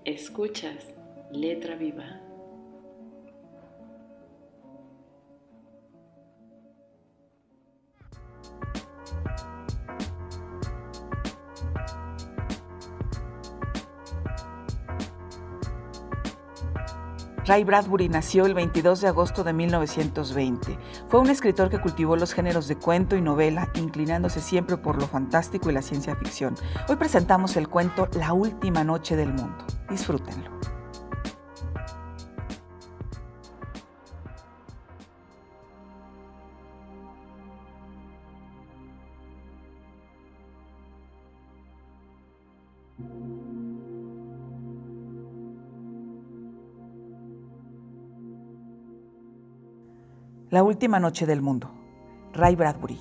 Escuchas 0.06 0.94
Letra 1.30 1.76
Viva. 1.76 2.29
Ray 17.50 17.64
Bradbury 17.64 18.08
nació 18.08 18.46
el 18.46 18.54
22 18.54 19.00
de 19.00 19.08
agosto 19.08 19.42
de 19.42 19.52
1920. 19.52 20.78
Fue 21.08 21.18
un 21.18 21.30
escritor 21.30 21.68
que 21.68 21.80
cultivó 21.80 22.14
los 22.14 22.32
géneros 22.32 22.68
de 22.68 22.76
cuento 22.76 23.16
y 23.16 23.22
novela, 23.22 23.72
inclinándose 23.74 24.40
siempre 24.40 24.76
por 24.76 25.00
lo 25.00 25.08
fantástico 25.08 25.68
y 25.68 25.72
la 25.72 25.82
ciencia 25.82 26.14
ficción. 26.14 26.54
Hoy 26.88 26.94
presentamos 26.94 27.56
el 27.56 27.66
cuento 27.66 28.06
La 28.16 28.34
última 28.34 28.84
noche 28.84 29.16
del 29.16 29.32
mundo. 29.32 29.64
Disfrútenlo. 29.90 30.79
La 50.50 50.64
última 50.64 50.98
noche 50.98 51.26
del 51.26 51.42
mundo. 51.42 51.70
Ray 52.32 52.56
Bradbury. 52.56 52.98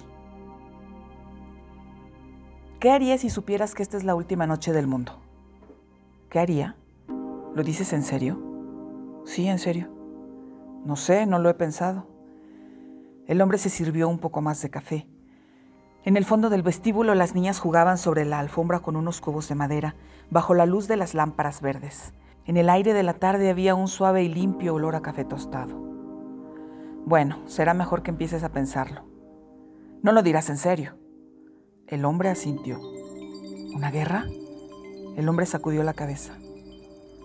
¿Qué 2.80 2.92
harías 2.92 3.22
si 3.22 3.32
supieras 3.32 3.74
que 3.74 3.82
esta 3.82 3.98
es 3.98 4.04
la 4.04 4.14
última 4.14 4.46
noche 4.46 4.72
del 4.72 4.86
mundo? 4.86 5.14
¿Qué 6.30 6.38
haría? 6.38 6.76
¿Lo 7.08 7.64
dices 7.64 7.92
en 7.94 8.04
serio? 8.04 8.40
Sí, 9.26 9.48
en 9.48 9.58
serio. 9.58 9.90
No 10.86 10.96
sé, 10.96 11.26
no 11.26 11.40
lo 11.40 11.50
he 11.50 11.56
pensado. 11.56 12.06
El 13.26 13.42
hombre 13.42 13.58
se 13.58 13.72
sirvió 13.72 14.10
un 14.10 14.20
poco 14.20 14.42
más 14.42 14.62
de 14.62 14.70
café. 14.70 15.08
En 16.06 16.18
el 16.18 16.26
fondo 16.26 16.52
del 16.52 16.62
vestíbulo 16.62 17.16
las 17.16 17.34
niñas 17.34 17.58
jugaban 17.58 17.98
sobre 17.98 18.26
la 18.26 18.38
alfombra 18.38 18.82
con 18.82 18.96
unos 18.96 19.22
cubos 19.22 19.50
de 19.50 19.56
madera, 19.56 19.96
bajo 20.30 20.54
la 20.54 20.68
luz 20.68 20.88
de 20.88 20.98
las 20.98 21.16
lámparas 21.16 21.62
verdes. 21.62 22.14
En 22.46 22.58
el 22.58 22.70
aire 22.70 22.94
de 22.94 23.02
la 23.02 23.16
tarde 23.16 23.50
había 23.50 23.74
un 23.74 23.88
suave 23.88 24.22
y 24.22 24.30
limpio 24.30 24.76
olor 24.76 24.96
a 24.96 25.02
café 25.02 25.26
tostado. 25.26 25.89
Bueno, 27.06 27.40
será 27.48 27.74
mejor 27.74 28.04
que 28.04 28.12
empieces 28.12 28.44
a 28.44 28.50
pensarlo. 28.50 29.04
No 30.02 30.12
lo 30.12 30.24
dirás 30.24 30.50
en 30.50 30.58
serio. 30.58 30.96
El 31.88 32.06
hombre 32.06 32.30
asintió. 32.30 32.80
¿Una 33.76 33.92
guerra? 33.92 34.26
El 35.18 35.28
hombre 35.28 35.46
sacudió 35.46 35.84
la 35.84 35.94
cabeza. 35.94 36.38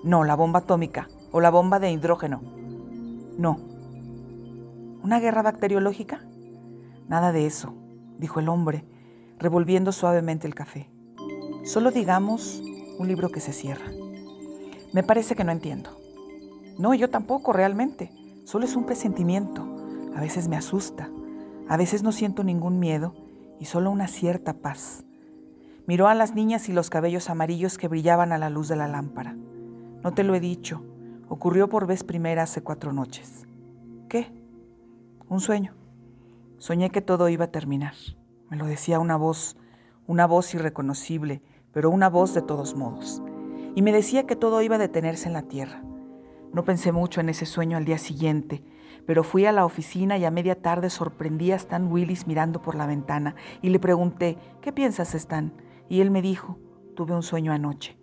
No, 0.03 0.25
la 0.25 0.37
bomba 0.37 0.61
atómica 0.61 1.09
o 1.33 1.41
la 1.41 1.51
bomba 1.51 1.79
de 1.79 1.91
hidrógeno. 1.91 2.41
No. 3.39 3.59
¿Una 5.03 5.21
guerra 5.21 5.43
bacteriológica? 5.43 6.25
Nada 7.09 7.33
de 7.33 7.47
eso, 7.47 7.75
dijo 8.19 8.41
el 8.41 8.49
hombre, 8.49 8.85
revolviendo 9.39 9.93
suavemente 9.93 10.47
el 10.47 10.55
café. 10.55 10.91
Solo 11.65 11.91
digamos 11.91 12.63
un 12.99 13.09
libro 13.09 13.31
que 13.31 13.41
se 13.41 13.53
cierra. 13.53 13.91
Me 14.93 15.03
parece 15.03 15.35
que 15.35 15.45
no 15.45 15.53
entiendo. 15.53 15.99
No, 16.79 16.95
yo 16.95 17.11
tampoco, 17.11 17.53
realmente. 17.53 18.11
Solo 18.45 18.67
es 18.67 18.77
un 18.77 18.85
presentimiento. 18.85 19.67
A 20.15 20.21
veces 20.21 20.49
me 20.49 20.57
asusta. 20.57 21.11
A 21.69 21.77
veces 21.77 22.03
no 22.03 22.13
siento 22.13 22.45
ningún 22.45 22.79
miedo 22.79 23.15
y 23.59 23.65
solo 23.65 23.91
una 23.91 24.07
cierta 24.07 24.53
paz. 24.53 25.05
Miró 25.87 26.09
a 26.09 26.15
las 26.15 26.35
niñas 26.35 26.69
y 26.69 26.73
los 26.73 26.91
cabellos 26.91 27.31
amarillos 27.31 27.79
que 27.79 27.89
brillaban 27.89 28.33
a 28.33 28.39
la 28.39 28.51
luz 28.51 28.69
de 28.69 28.77
la 28.77 28.87
lámpara. 28.87 29.35
No 30.03 30.13
te 30.13 30.25
lo 30.25 30.35
he 30.35 30.41
dicho. 30.41 30.83
Ocurrió 31.29 31.69
por 31.69 31.87
vez 31.87 32.05
primera 32.05 32.43
hace 32.43 32.63
cuatro 32.63 32.93
noches. 32.93 33.47
¿Qué? 34.09 34.31
Un 35.29 35.41
sueño. 35.41 35.73
Soñé 36.59 36.91
que 36.91 37.01
todo 37.01 37.31
iba 37.31 37.47
a 37.47 37.51
terminar. 37.51 37.95
Me 38.51 38.59
lo 38.59 38.67
decía 38.67 38.99
una 38.99 39.17
voz, 39.17 39.57
una 40.07 40.27
voz 40.27 40.55
irreconocible, 40.55 41.43
pero 41.73 41.91
una 41.91 42.11
voz 42.11 42.35
de 42.35 42.43
todos 42.43 42.77
modos. 42.77 43.23
Y 43.75 43.83
me 43.83 43.93
decía 43.93 44.27
que 44.27 44.37
todo 44.37 44.61
iba 44.61 44.77
a 44.77 44.79
detenerse 44.79 45.29
en 45.29 45.33
la 45.33 45.43
tierra. 45.43 45.83
No 46.55 46.65
pensé 46.65 46.93
mucho 46.93 47.21
en 47.21 47.29
ese 47.29 47.47
sueño 47.47 47.77
al 47.77 47.85
día 47.85 47.99
siguiente. 47.99 48.63
pero 49.07 49.23
fui 49.23 49.45
a 49.45 49.53
la 49.53 49.67
oficina 49.67 50.17
y 50.17 50.25
a 50.25 50.31
media 50.31 50.63
tarde 50.63 50.89
sorprendí 50.89 51.51
a 51.51 51.57
Stan 51.57 51.93
Willis 51.93 52.27
mirando 52.27 52.63
por 52.63 52.75
la 52.75 52.87
ventana 52.87 53.35
y 53.61 53.69
le 53.69 53.79
pregunté, 53.79 54.39
¿qué 54.63 54.73
piensas, 54.73 55.15
Stan? 55.15 55.53
Y 55.91 56.01
él 56.01 56.11
me 56.11 56.23
dijo, 56.23 56.59
tuve 56.97 57.15
un 57.15 57.23
sueño 57.23 57.53
anoche. 57.53 57.99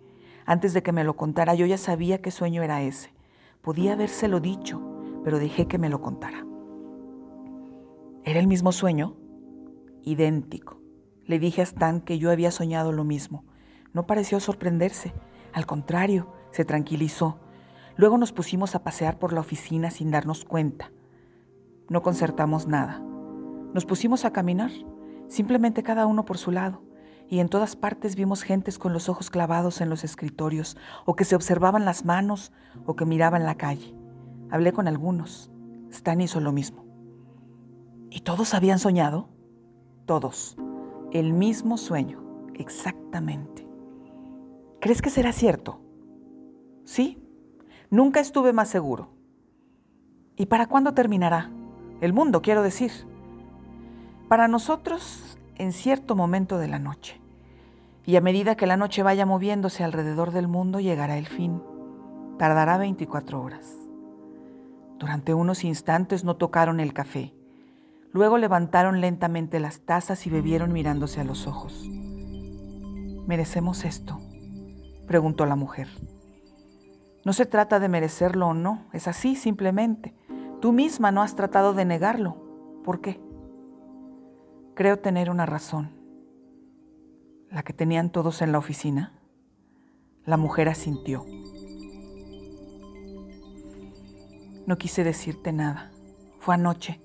Antes 0.46 0.74
de 0.74 0.82
que 0.84 0.92
me 0.92 1.02
lo 1.02 1.16
contara, 1.16 1.56
yo 1.56 1.66
ya 1.66 1.76
sabía 1.76 2.22
qué 2.22 2.30
sueño 2.30 2.62
era 2.62 2.82
ese. 2.82 3.12
Podía 3.62 3.94
habérselo 3.94 4.38
dicho, 4.38 4.80
pero 5.24 5.40
dejé 5.40 5.66
que 5.66 5.78
me 5.78 5.88
lo 5.88 6.00
contara. 6.00 6.46
¿Era 8.24 8.38
el 8.38 8.46
mismo 8.46 8.70
sueño? 8.70 9.16
Idéntico. 10.04 10.78
Le 11.24 11.40
dije 11.40 11.62
a 11.62 11.64
Stan 11.64 12.00
que 12.00 12.18
yo 12.18 12.30
había 12.30 12.52
soñado 12.52 12.92
lo 12.92 13.02
mismo. 13.02 13.44
No 13.92 14.06
pareció 14.06 14.38
sorprenderse. 14.38 15.12
Al 15.52 15.66
contrario, 15.66 16.32
se 16.52 16.64
tranquilizó. 16.64 17.40
Luego 17.96 18.18
nos 18.18 18.32
pusimos 18.32 18.74
a 18.74 18.82
pasear 18.82 19.18
por 19.18 19.32
la 19.32 19.40
oficina 19.40 19.90
sin 19.90 20.10
darnos 20.10 20.44
cuenta. 20.44 20.90
No 21.88 22.02
concertamos 22.02 22.66
nada. 22.66 23.00
Nos 23.74 23.86
pusimos 23.86 24.24
a 24.24 24.32
caminar, 24.32 24.70
simplemente 25.28 25.82
cada 25.82 26.06
uno 26.06 26.24
por 26.24 26.38
su 26.38 26.50
lado, 26.50 26.82
y 27.28 27.38
en 27.38 27.48
todas 27.48 27.76
partes 27.76 28.16
vimos 28.16 28.42
gentes 28.42 28.78
con 28.78 28.92
los 28.92 29.08
ojos 29.08 29.30
clavados 29.30 29.80
en 29.80 29.88
los 29.88 30.04
escritorios, 30.04 30.76
o 31.06 31.16
que 31.16 31.24
se 31.24 31.36
observaban 31.36 31.84
las 31.84 32.04
manos, 32.04 32.52
o 32.86 32.96
que 32.96 33.06
miraban 33.06 33.44
la 33.44 33.56
calle. 33.56 33.94
Hablé 34.50 34.72
con 34.72 34.88
algunos. 34.88 35.50
Stan 35.90 36.20
hizo 36.20 36.40
lo 36.40 36.52
mismo. 36.52 36.84
¿Y 38.10 38.20
todos 38.20 38.52
habían 38.52 38.78
soñado? 38.78 39.28
Todos. 40.04 40.56
El 41.12 41.32
mismo 41.32 41.78
sueño, 41.78 42.22
exactamente. 42.54 43.66
¿Crees 44.80 45.00
que 45.00 45.10
será 45.10 45.32
cierto? 45.32 45.80
Sí, 46.84 47.21
Nunca 47.92 48.20
estuve 48.20 48.54
más 48.54 48.70
seguro. 48.70 49.10
¿Y 50.34 50.46
para 50.46 50.66
cuándo 50.66 50.94
terminará? 50.94 51.50
El 52.00 52.14
mundo, 52.14 52.40
quiero 52.40 52.62
decir. 52.62 52.90
Para 54.30 54.48
nosotros, 54.48 55.38
en 55.56 55.74
cierto 55.74 56.16
momento 56.16 56.56
de 56.56 56.68
la 56.68 56.78
noche. 56.78 57.20
Y 58.06 58.16
a 58.16 58.22
medida 58.22 58.56
que 58.56 58.66
la 58.66 58.78
noche 58.78 59.02
vaya 59.02 59.26
moviéndose 59.26 59.84
alrededor 59.84 60.30
del 60.30 60.48
mundo, 60.48 60.80
llegará 60.80 61.18
el 61.18 61.26
fin. 61.26 61.62
Tardará 62.38 62.78
24 62.78 63.42
horas. 63.42 63.76
Durante 64.98 65.34
unos 65.34 65.62
instantes 65.62 66.24
no 66.24 66.36
tocaron 66.36 66.80
el 66.80 66.94
café. 66.94 67.34
Luego 68.10 68.38
levantaron 68.38 69.02
lentamente 69.02 69.60
las 69.60 69.80
tazas 69.80 70.26
y 70.26 70.30
bebieron 70.30 70.72
mirándose 70.72 71.20
a 71.20 71.24
los 71.24 71.46
ojos. 71.46 71.86
¿Merecemos 73.26 73.84
esto? 73.84 74.18
preguntó 75.06 75.44
la 75.44 75.56
mujer. 75.56 75.88
No 77.24 77.32
se 77.32 77.46
trata 77.46 77.78
de 77.78 77.88
merecerlo 77.88 78.48
o 78.48 78.54
no, 78.54 78.86
es 78.92 79.06
así 79.06 79.36
simplemente. 79.36 80.14
Tú 80.60 80.72
misma 80.72 81.12
no 81.12 81.22
has 81.22 81.36
tratado 81.36 81.72
de 81.72 81.84
negarlo. 81.84 82.36
¿Por 82.84 83.00
qué? 83.00 83.20
Creo 84.74 84.98
tener 84.98 85.30
una 85.30 85.46
razón. 85.46 85.92
La 87.48 87.62
que 87.62 87.72
tenían 87.72 88.10
todos 88.10 88.42
en 88.42 88.50
la 88.50 88.58
oficina. 88.58 89.12
La 90.24 90.36
mujer 90.36 90.68
asintió. 90.68 91.24
No 94.66 94.78
quise 94.78 95.04
decirte 95.04 95.52
nada. 95.52 95.92
Fue 96.40 96.54
anoche 96.54 97.00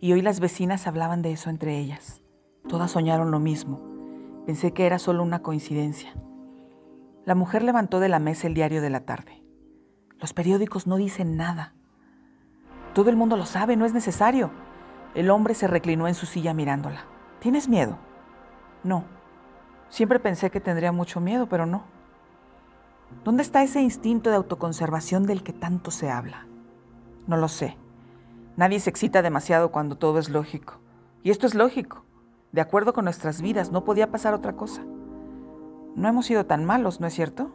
y 0.00 0.12
hoy 0.12 0.20
las 0.20 0.40
vecinas 0.40 0.86
hablaban 0.86 1.22
de 1.22 1.32
eso 1.32 1.48
entre 1.48 1.78
ellas. 1.78 2.20
Todas 2.68 2.90
soñaron 2.90 3.30
lo 3.30 3.40
mismo. 3.40 3.80
Pensé 4.44 4.72
que 4.72 4.86
era 4.86 4.98
solo 4.98 5.22
una 5.22 5.42
coincidencia. 5.42 6.14
La 7.24 7.34
mujer 7.34 7.62
levantó 7.62 8.00
de 8.00 8.08
la 8.08 8.18
mesa 8.18 8.46
el 8.46 8.54
diario 8.54 8.82
de 8.82 8.90
la 8.90 9.00
tarde. 9.00 9.45
Los 10.20 10.32
periódicos 10.32 10.86
no 10.86 10.96
dicen 10.96 11.36
nada. 11.36 11.74
Todo 12.94 13.10
el 13.10 13.16
mundo 13.16 13.36
lo 13.36 13.44
sabe, 13.44 13.76
no 13.76 13.84
es 13.84 13.92
necesario. 13.92 14.50
El 15.14 15.30
hombre 15.30 15.54
se 15.54 15.66
reclinó 15.66 16.08
en 16.08 16.14
su 16.14 16.26
silla 16.26 16.54
mirándola. 16.54 17.04
¿Tienes 17.40 17.68
miedo? 17.68 17.98
No. 18.82 19.04
Siempre 19.88 20.18
pensé 20.18 20.50
que 20.50 20.60
tendría 20.60 20.92
mucho 20.92 21.20
miedo, 21.20 21.48
pero 21.48 21.66
no. 21.66 21.84
¿Dónde 23.24 23.42
está 23.42 23.62
ese 23.62 23.82
instinto 23.82 24.30
de 24.30 24.36
autoconservación 24.36 25.26
del 25.26 25.42
que 25.42 25.52
tanto 25.52 25.90
se 25.90 26.10
habla? 26.10 26.46
No 27.26 27.36
lo 27.36 27.48
sé. 27.48 27.76
Nadie 28.56 28.80
se 28.80 28.90
excita 28.90 29.22
demasiado 29.22 29.70
cuando 29.70 29.96
todo 29.96 30.18
es 30.18 30.30
lógico. 30.30 30.80
Y 31.22 31.30
esto 31.30 31.46
es 31.46 31.54
lógico. 31.54 32.04
De 32.52 32.60
acuerdo 32.60 32.94
con 32.94 33.04
nuestras 33.04 33.42
vidas, 33.42 33.70
no 33.70 33.84
podía 33.84 34.10
pasar 34.10 34.32
otra 34.32 34.54
cosa. 34.54 34.82
No 35.94 36.08
hemos 36.08 36.26
sido 36.26 36.46
tan 36.46 36.64
malos, 36.64 37.00
¿no 37.00 37.06
es 37.06 37.14
cierto? 37.14 37.50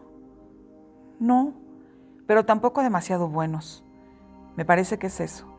No, 1.19 1.53
pero 2.31 2.45
tampoco 2.45 2.81
demasiado 2.81 3.27
buenos. 3.27 3.83
Me 4.55 4.63
parece 4.63 4.97
que 4.97 5.07
es 5.07 5.19
eso. 5.19 5.53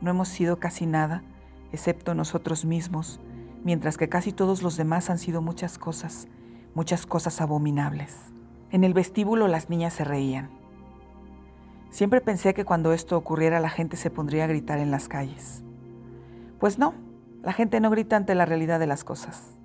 No 0.00 0.12
hemos 0.12 0.28
sido 0.28 0.60
casi 0.60 0.86
nada, 0.86 1.24
excepto 1.72 2.14
nosotros 2.14 2.64
mismos, 2.64 3.18
mientras 3.64 3.96
que 3.96 4.08
casi 4.08 4.30
todos 4.30 4.62
los 4.62 4.76
demás 4.76 5.10
han 5.10 5.18
sido 5.18 5.42
muchas 5.42 5.78
cosas, 5.78 6.28
muchas 6.76 7.06
cosas 7.06 7.40
abominables. 7.40 8.16
En 8.70 8.84
el 8.84 8.94
vestíbulo 8.94 9.48
las 9.48 9.68
niñas 9.68 9.94
se 9.94 10.04
reían. 10.04 10.48
Siempre 11.90 12.20
pensé 12.20 12.54
que 12.54 12.64
cuando 12.64 12.92
esto 12.92 13.16
ocurriera 13.16 13.58
la 13.58 13.68
gente 13.68 13.96
se 13.96 14.08
pondría 14.08 14.44
a 14.44 14.46
gritar 14.46 14.78
en 14.78 14.92
las 14.92 15.08
calles. 15.08 15.64
Pues 16.60 16.78
no, 16.78 16.94
la 17.42 17.52
gente 17.52 17.80
no 17.80 17.90
grita 17.90 18.14
ante 18.14 18.36
la 18.36 18.46
realidad 18.46 18.78
de 18.78 18.86
las 18.86 19.02
cosas. 19.02 19.58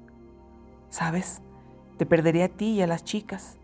¿Sabes? 0.90 1.40
Te 1.98 2.08
perdería 2.08 2.46
a 2.46 2.50
ti 2.50 2.70
y 2.70 2.82
a 2.82 2.88
las 2.88 3.04
chicas. 3.04 3.60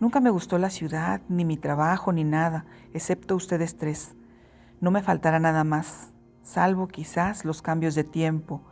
Nunca 0.00 0.18
me 0.20 0.30
gustó 0.30 0.56
la 0.56 0.70
ciudad, 0.70 1.20
ni 1.28 1.44
mi 1.44 1.58
trabajo, 1.58 2.10
ni 2.10 2.24
nada, 2.24 2.64
excepto 2.94 3.36
ustedes 3.36 3.76
tres. 3.76 4.14
No 4.80 4.90
me 4.90 5.02
faltará 5.02 5.38
nada 5.38 5.62
más, 5.62 6.14
salvo 6.42 6.88
quizás 6.88 7.44
los 7.44 7.60
cambios 7.60 7.94
de 7.94 8.02
tiempo 8.02 8.62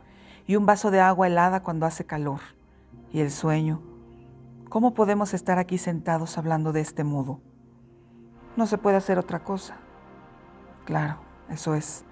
y 0.47 0.55
un 0.55 0.65
vaso 0.65 0.89
de 0.89 1.01
agua 1.01 1.27
helada 1.27 1.61
cuando 1.61 1.85
hace 1.85 2.03
calor. 2.03 2.39
Y 3.13 3.19
el 3.19 3.29
sueño. 3.29 3.79
¿Cómo 4.69 4.95
podemos 4.95 5.35
estar 5.35 5.59
aquí 5.59 5.77
sentados 5.77 6.39
hablando 6.39 6.73
de 6.73 6.81
este 6.81 7.03
modo? 7.03 7.41
No 8.57 8.65
se 8.65 8.79
puede 8.79 8.97
hacer 8.97 9.19
otra 9.19 9.43
cosa. 9.43 9.77
Claro, 10.85 11.19
eso 11.49 11.75
es. 11.75 12.05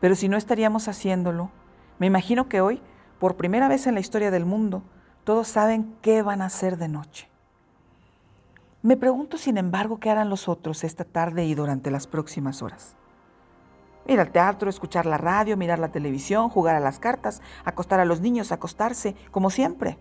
Pero 0.00 0.16
si 0.16 0.28
no 0.28 0.36
estaríamos 0.36 0.88
haciéndolo, 0.88 1.52
me 2.00 2.06
imagino 2.06 2.48
que 2.48 2.60
hoy, 2.60 2.82
por 3.20 3.36
primera 3.36 3.68
vez 3.68 3.86
en 3.86 3.94
la 3.94 4.00
historia 4.00 4.32
del 4.32 4.46
mundo, 4.46 4.82
todos 5.22 5.46
saben 5.46 5.94
qué 6.02 6.22
van 6.22 6.42
a 6.42 6.46
hacer 6.46 6.76
de 6.76 6.88
noche. 6.88 7.28
Me 8.80 8.96
pregunto, 8.96 9.38
sin 9.38 9.58
embargo, 9.58 9.98
qué 9.98 10.08
harán 10.08 10.30
los 10.30 10.48
otros 10.48 10.84
esta 10.84 11.04
tarde 11.04 11.44
y 11.44 11.54
durante 11.54 11.90
las 11.90 12.06
próximas 12.06 12.62
horas. 12.62 12.96
Ir 14.06 14.20
al 14.20 14.30
teatro, 14.30 14.70
escuchar 14.70 15.04
la 15.04 15.18
radio, 15.18 15.56
mirar 15.56 15.80
la 15.80 15.90
televisión, 15.90 16.48
jugar 16.48 16.76
a 16.76 16.80
las 16.80 17.00
cartas, 17.00 17.42
acostar 17.64 17.98
a 17.98 18.04
los 18.04 18.20
niños, 18.20 18.52
acostarse, 18.52 19.16
como 19.32 19.50
siempre. 19.50 19.98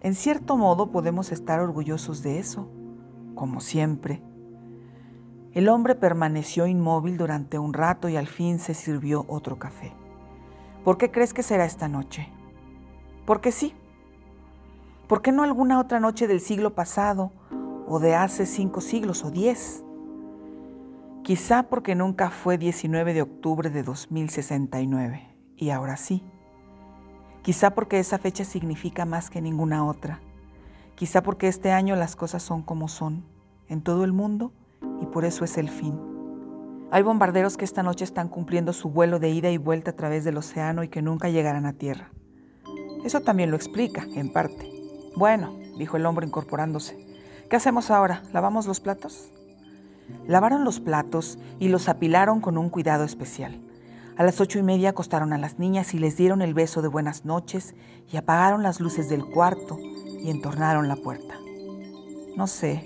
En 0.00 0.14
cierto 0.14 0.56
modo 0.56 0.90
podemos 0.90 1.30
estar 1.30 1.60
orgullosos 1.60 2.22
de 2.22 2.40
eso, 2.40 2.68
como 3.36 3.60
siempre. 3.60 4.22
El 5.52 5.68
hombre 5.68 5.94
permaneció 5.94 6.66
inmóvil 6.66 7.16
durante 7.16 7.60
un 7.60 7.74
rato 7.74 8.08
y 8.08 8.16
al 8.16 8.26
fin 8.26 8.58
se 8.58 8.74
sirvió 8.74 9.24
otro 9.28 9.58
café. 9.58 9.92
¿Por 10.84 10.98
qué 10.98 11.12
crees 11.12 11.32
que 11.32 11.44
será 11.44 11.64
esta 11.64 11.86
noche? 11.86 12.28
Porque 13.24 13.52
sí. 13.52 13.74
¿Por 15.06 15.22
qué 15.22 15.32
no 15.32 15.44
alguna 15.44 15.78
otra 15.78 16.00
noche 16.00 16.26
del 16.26 16.40
siglo 16.40 16.74
pasado 16.74 17.32
o 17.88 17.98
de 17.98 18.14
hace 18.14 18.46
cinco 18.46 18.80
siglos 18.80 19.24
o 19.24 19.30
diez. 19.30 19.82
Quizá 21.22 21.64
porque 21.64 21.94
nunca 21.94 22.30
fue 22.30 22.58
19 22.58 23.14
de 23.14 23.22
octubre 23.22 23.70
de 23.70 23.82
2069 23.82 25.28
y 25.56 25.70
ahora 25.70 25.96
sí. 25.96 26.22
Quizá 27.42 27.70
porque 27.70 27.98
esa 27.98 28.18
fecha 28.18 28.44
significa 28.44 29.04
más 29.04 29.30
que 29.30 29.40
ninguna 29.40 29.86
otra. 29.86 30.20
Quizá 30.94 31.22
porque 31.22 31.48
este 31.48 31.72
año 31.72 31.96
las 31.96 32.16
cosas 32.16 32.42
son 32.42 32.62
como 32.62 32.88
son 32.88 33.24
en 33.68 33.82
todo 33.82 34.04
el 34.04 34.12
mundo 34.12 34.52
y 35.00 35.06
por 35.06 35.24
eso 35.24 35.44
es 35.44 35.56
el 35.56 35.68
fin. 35.68 35.98
Hay 36.90 37.02
bombarderos 37.02 37.56
que 37.56 37.64
esta 37.64 37.82
noche 37.82 38.04
están 38.04 38.28
cumpliendo 38.28 38.72
su 38.72 38.88
vuelo 38.88 39.18
de 39.18 39.30
ida 39.30 39.50
y 39.50 39.58
vuelta 39.58 39.90
a 39.90 39.96
través 39.96 40.24
del 40.24 40.38
océano 40.38 40.82
y 40.82 40.88
que 40.88 41.02
nunca 41.02 41.28
llegarán 41.28 41.66
a 41.66 41.74
tierra. 41.74 42.10
Eso 43.04 43.20
también 43.20 43.50
lo 43.50 43.56
explica, 43.56 44.06
en 44.14 44.32
parte. 44.32 44.70
Bueno, 45.14 45.56
dijo 45.78 45.96
el 45.96 46.06
hombre 46.06 46.26
incorporándose, 46.26 47.07
¿Qué 47.48 47.56
hacemos 47.56 47.90
ahora? 47.90 48.22
¿Lavamos 48.34 48.66
los 48.66 48.78
platos? 48.78 49.32
Lavaron 50.26 50.64
los 50.64 50.80
platos 50.80 51.38
y 51.58 51.68
los 51.68 51.88
apilaron 51.88 52.42
con 52.42 52.58
un 52.58 52.68
cuidado 52.68 53.04
especial. 53.04 53.58
A 54.18 54.22
las 54.22 54.42
ocho 54.42 54.58
y 54.58 54.62
media 54.62 54.90
acostaron 54.90 55.32
a 55.32 55.38
las 55.38 55.58
niñas 55.58 55.94
y 55.94 55.98
les 55.98 56.18
dieron 56.18 56.42
el 56.42 56.52
beso 56.52 56.82
de 56.82 56.88
buenas 56.88 57.24
noches 57.24 57.74
y 58.12 58.18
apagaron 58.18 58.62
las 58.62 58.80
luces 58.80 59.08
del 59.08 59.24
cuarto 59.24 59.78
y 60.22 60.28
entornaron 60.28 60.88
la 60.88 60.96
puerta. 60.96 61.36
No 62.36 62.46
sé, 62.48 62.82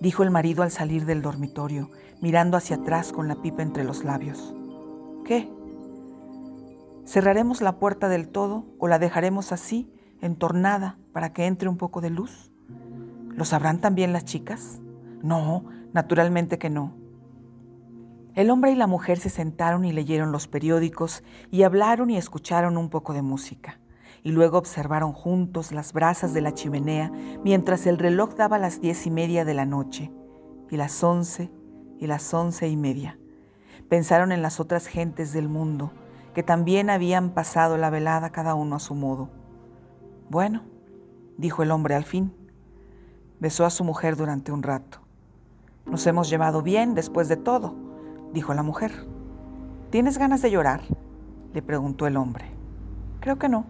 dijo 0.00 0.24
el 0.24 0.32
marido 0.32 0.64
al 0.64 0.72
salir 0.72 1.06
del 1.06 1.22
dormitorio, 1.22 1.90
mirando 2.20 2.56
hacia 2.56 2.76
atrás 2.76 3.12
con 3.12 3.28
la 3.28 3.36
pipa 3.36 3.62
entre 3.62 3.84
los 3.84 4.02
labios. 4.02 4.52
¿Qué? 5.24 5.48
¿Cerraremos 7.04 7.60
la 7.60 7.78
puerta 7.78 8.08
del 8.08 8.28
todo 8.30 8.64
o 8.80 8.88
la 8.88 8.98
dejaremos 8.98 9.52
así, 9.52 9.92
entornada, 10.20 10.98
para 11.12 11.32
que 11.32 11.46
entre 11.46 11.68
un 11.68 11.76
poco 11.76 12.00
de 12.00 12.10
luz? 12.10 12.50
¿Lo 13.36 13.44
sabrán 13.44 13.80
también 13.80 14.14
las 14.14 14.24
chicas? 14.24 14.80
No, 15.22 15.66
naturalmente 15.92 16.58
que 16.58 16.70
no. 16.70 16.94
El 18.34 18.50
hombre 18.50 18.72
y 18.72 18.74
la 18.74 18.86
mujer 18.86 19.18
se 19.18 19.28
sentaron 19.28 19.84
y 19.84 19.92
leyeron 19.92 20.32
los 20.32 20.48
periódicos 20.48 21.22
y 21.50 21.62
hablaron 21.62 22.08
y 22.08 22.16
escucharon 22.16 22.78
un 22.78 22.88
poco 22.88 23.12
de 23.12 23.22
música. 23.22 23.78
Y 24.22 24.30
luego 24.30 24.56
observaron 24.58 25.12
juntos 25.12 25.70
las 25.70 25.92
brasas 25.92 26.32
de 26.32 26.40
la 26.40 26.54
chimenea 26.54 27.12
mientras 27.44 27.86
el 27.86 27.98
reloj 27.98 28.34
daba 28.34 28.58
las 28.58 28.80
diez 28.80 29.06
y 29.06 29.10
media 29.10 29.44
de 29.44 29.54
la 29.54 29.66
noche, 29.66 30.10
y 30.70 30.76
las 30.76 31.04
once, 31.04 31.50
y 31.98 32.06
las 32.06 32.32
once 32.34 32.68
y 32.68 32.76
media. 32.76 33.18
Pensaron 33.88 34.32
en 34.32 34.42
las 34.42 34.60
otras 34.60 34.86
gentes 34.86 35.32
del 35.32 35.48
mundo, 35.48 35.92
que 36.34 36.42
también 36.42 36.90
habían 36.90 37.30
pasado 37.30 37.76
la 37.76 37.88
velada 37.90 38.30
cada 38.30 38.54
uno 38.54 38.76
a 38.76 38.80
su 38.80 38.94
modo. 38.94 39.30
Bueno, 40.28 40.62
dijo 41.38 41.62
el 41.62 41.70
hombre 41.70 41.94
al 41.94 42.04
fin. 42.04 42.32
Besó 43.40 43.64
a 43.64 43.70
su 43.70 43.84
mujer 43.84 44.16
durante 44.16 44.52
un 44.52 44.62
rato. 44.62 44.98
Nos 45.84 46.06
hemos 46.06 46.28
llevado 46.30 46.62
bien 46.62 46.94
después 46.94 47.28
de 47.28 47.36
todo, 47.36 47.74
dijo 48.32 48.54
la 48.54 48.62
mujer. 48.62 49.06
¿Tienes 49.90 50.18
ganas 50.18 50.42
de 50.42 50.50
llorar? 50.50 50.82
le 51.52 51.62
preguntó 51.62 52.06
el 52.06 52.16
hombre. 52.16 52.50
Creo 53.20 53.38
que 53.38 53.48
no. 53.48 53.64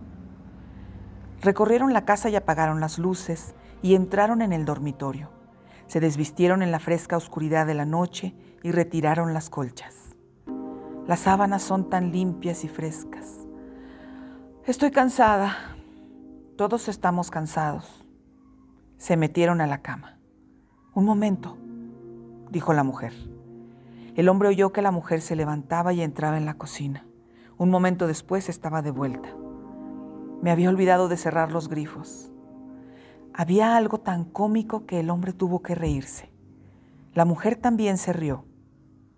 Recorrieron 1.40 1.92
la 1.92 2.04
casa 2.04 2.28
y 2.28 2.36
apagaron 2.36 2.80
las 2.80 2.98
luces 2.98 3.54
y 3.82 3.94
entraron 3.94 4.42
en 4.42 4.52
el 4.52 4.64
dormitorio. 4.64 5.30
Se 5.86 6.00
desvistieron 6.00 6.62
en 6.62 6.72
la 6.72 6.80
fresca 6.80 7.16
oscuridad 7.16 7.66
de 7.66 7.74
la 7.74 7.84
noche 7.84 8.34
y 8.62 8.72
retiraron 8.72 9.34
las 9.34 9.50
colchas. 9.50 10.16
Las 11.06 11.20
sábanas 11.20 11.62
son 11.62 11.88
tan 11.88 12.10
limpias 12.10 12.64
y 12.64 12.68
frescas. 12.68 13.46
Estoy 14.64 14.90
cansada. 14.90 15.76
Todos 16.56 16.88
estamos 16.88 17.30
cansados. 17.30 18.05
Se 18.98 19.16
metieron 19.16 19.60
a 19.60 19.66
la 19.66 19.82
cama. 19.82 20.18
Un 20.94 21.04
momento, 21.04 21.58
dijo 22.50 22.72
la 22.72 22.82
mujer. 22.82 23.12
El 24.14 24.30
hombre 24.30 24.48
oyó 24.48 24.72
que 24.72 24.80
la 24.80 24.90
mujer 24.90 25.20
se 25.20 25.36
levantaba 25.36 25.92
y 25.92 26.00
entraba 26.00 26.38
en 26.38 26.46
la 26.46 26.54
cocina. 26.54 27.06
Un 27.58 27.68
momento 27.68 28.06
después 28.06 28.48
estaba 28.48 28.80
de 28.80 28.90
vuelta. 28.90 29.28
Me 30.40 30.50
había 30.50 30.70
olvidado 30.70 31.08
de 31.08 31.18
cerrar 31.18 31.52
los 31.52 31.68
grifos. 31.68 32.32
Había 33.34 33.76
algo 33.76 34.00
tan 34.00 34.24
cómico 34.24 34.86
que 34.86 35.00
el 35.00 35.10
hombre 35.10 35.34
tuvo 35.34 35.60
que 35.60 35.74
reírse. 35.74 36.30
La 37.12 37.26
mujer 37.26 37.56
también 37.56 37.98
se 37.98 38.14
rió. 38.14 38.46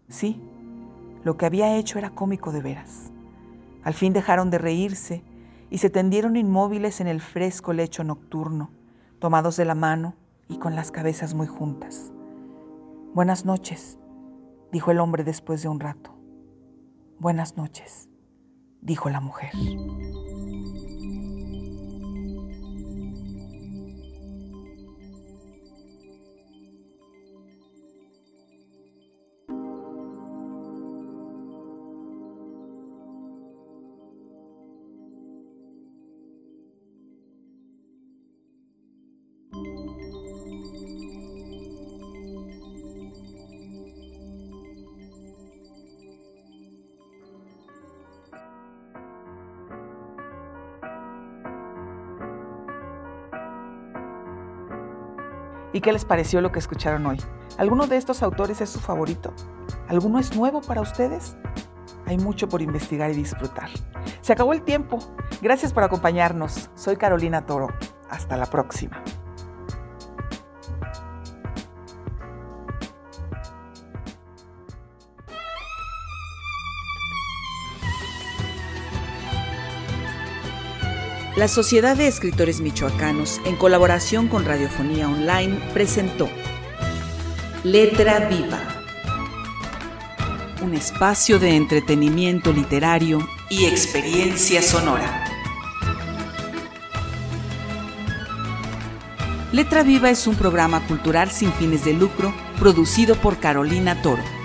Sí, 0.09 0.43
lo 1.23 1.37
que 1.37 1.47
había 1.47 1.77
hecho 1.77 1.99
era 1.99 2.11
cómico 2.11 2.51
de 2.51 2.63
veras. 2.63 3.13
Al 3.85 3.95
fin 3.95 4.13
dejaron 4.13 4.51
de 4.51 4.59
reírse 4.59 5.23
y 5.71 5.79
se 5.79 5.91
tendieron 5.91 6.37
inmóviles 6.37 7.01
en 7.01 7.07
el 7.07 7.21
fresco 7.21 7.73
lecho 7.73 8.03
nocturno, 8.03 8.71
tomados 9.19 9.57
de 9.57 9.65
la 9.65 9.75
mano 9.75 10.15
y 10.49 10.59
con 10.59 10.75
las 10.75 10.91
cabezas 10.91 11.35
muy 11.35 11.47
juntas. 11.47 12.13
Buenas 13.15 13.45
noches, 13.45 13.99
dijo 14.73 14.91
el 14.91 15.01
hombre 15.01 15.25
después 15.25 15.63
de 15.63 15.69
un 15.69 15.81
rato. 15.81 16.15
Buenas 17.19 17.57
noches, 17.57 18.09
dijo 18.81 19.11
la 19.11 19.21
mujer. 19.21 19.51
Qué 55.89 55.93
les 55.95 56.05
pareció 56.05 56.43
lo 56.43 56.53
que 56.53 56.59
escucharon 56.59 57.07
hoy? 57.07 57.17
¿Alguno 57.57 57.87
de 57.87 57.97
estos 57.97 58.23
autores 58.23 58.61
es 58.61 58.69
su 58.69 58.79
favorito? 58.79 59.33
¿Alguno 59.89 60.19
es 60.19 60.37
nuevo 60.37 60.61
para 60.61 60.83
ustedes? 60.83 61.35
Hay 62.05 62.19
mucho 62.19 62.47
por 62.47 62.61
investigar 62.61 63.11
y 63.11 63.15
disfrutar. 63.15 63.71
Se 64.21 64.35
acabó 64.35 64.53
el 64.53 64.61
tiempo. 64.61 64.99
Gracias 65.41 65.73
por 65.73 65.85
acompañarnos. 65.85 66.69
Soy 66.75 66.97
Carolina 66.97 67.47
Toro. 67.47 67.69
Hasta 68.11 68.37
la 68.37 68.45
próxima. 68.45 69.03
La 81.39 81.47
Sociedad 81.47 81.97
de 81.97 82.09
Escritores 82.09 82.61
Michoacanos, 82.61 83.41
en 83.45 83.55
colaboración 83.55 84.27
con 84.27 84.45
Radiofonía 84.45 85.09
Online, 85.09 85.61
presentó 85.73 86.29
Letra 87.63 88.29
Viva, 88.29 88.59
un 90.63 90.75
espacio 90.75 91.39
de 91.39 91.55
entretenimiento 91.55 92.53
literario 92.53 93.25
y 93.49 93.67
experiencia 93.67 94.63
sonora. 94.63 95.27
Letra 99.53 99.85
Viva 99.85 100.11
es 100.11 100.27
un 100.27 100.35
programa 100.35 100.85
cultural 100.89 101.31
sin 101.31 101.53
fines 101.53 101.85
de 101.85 101.93
lucro 101.93 102.35
producido 102.59 103.15
por 103.15 103.39
Carolina 103.39 104.03
Toro. 104.03 104.38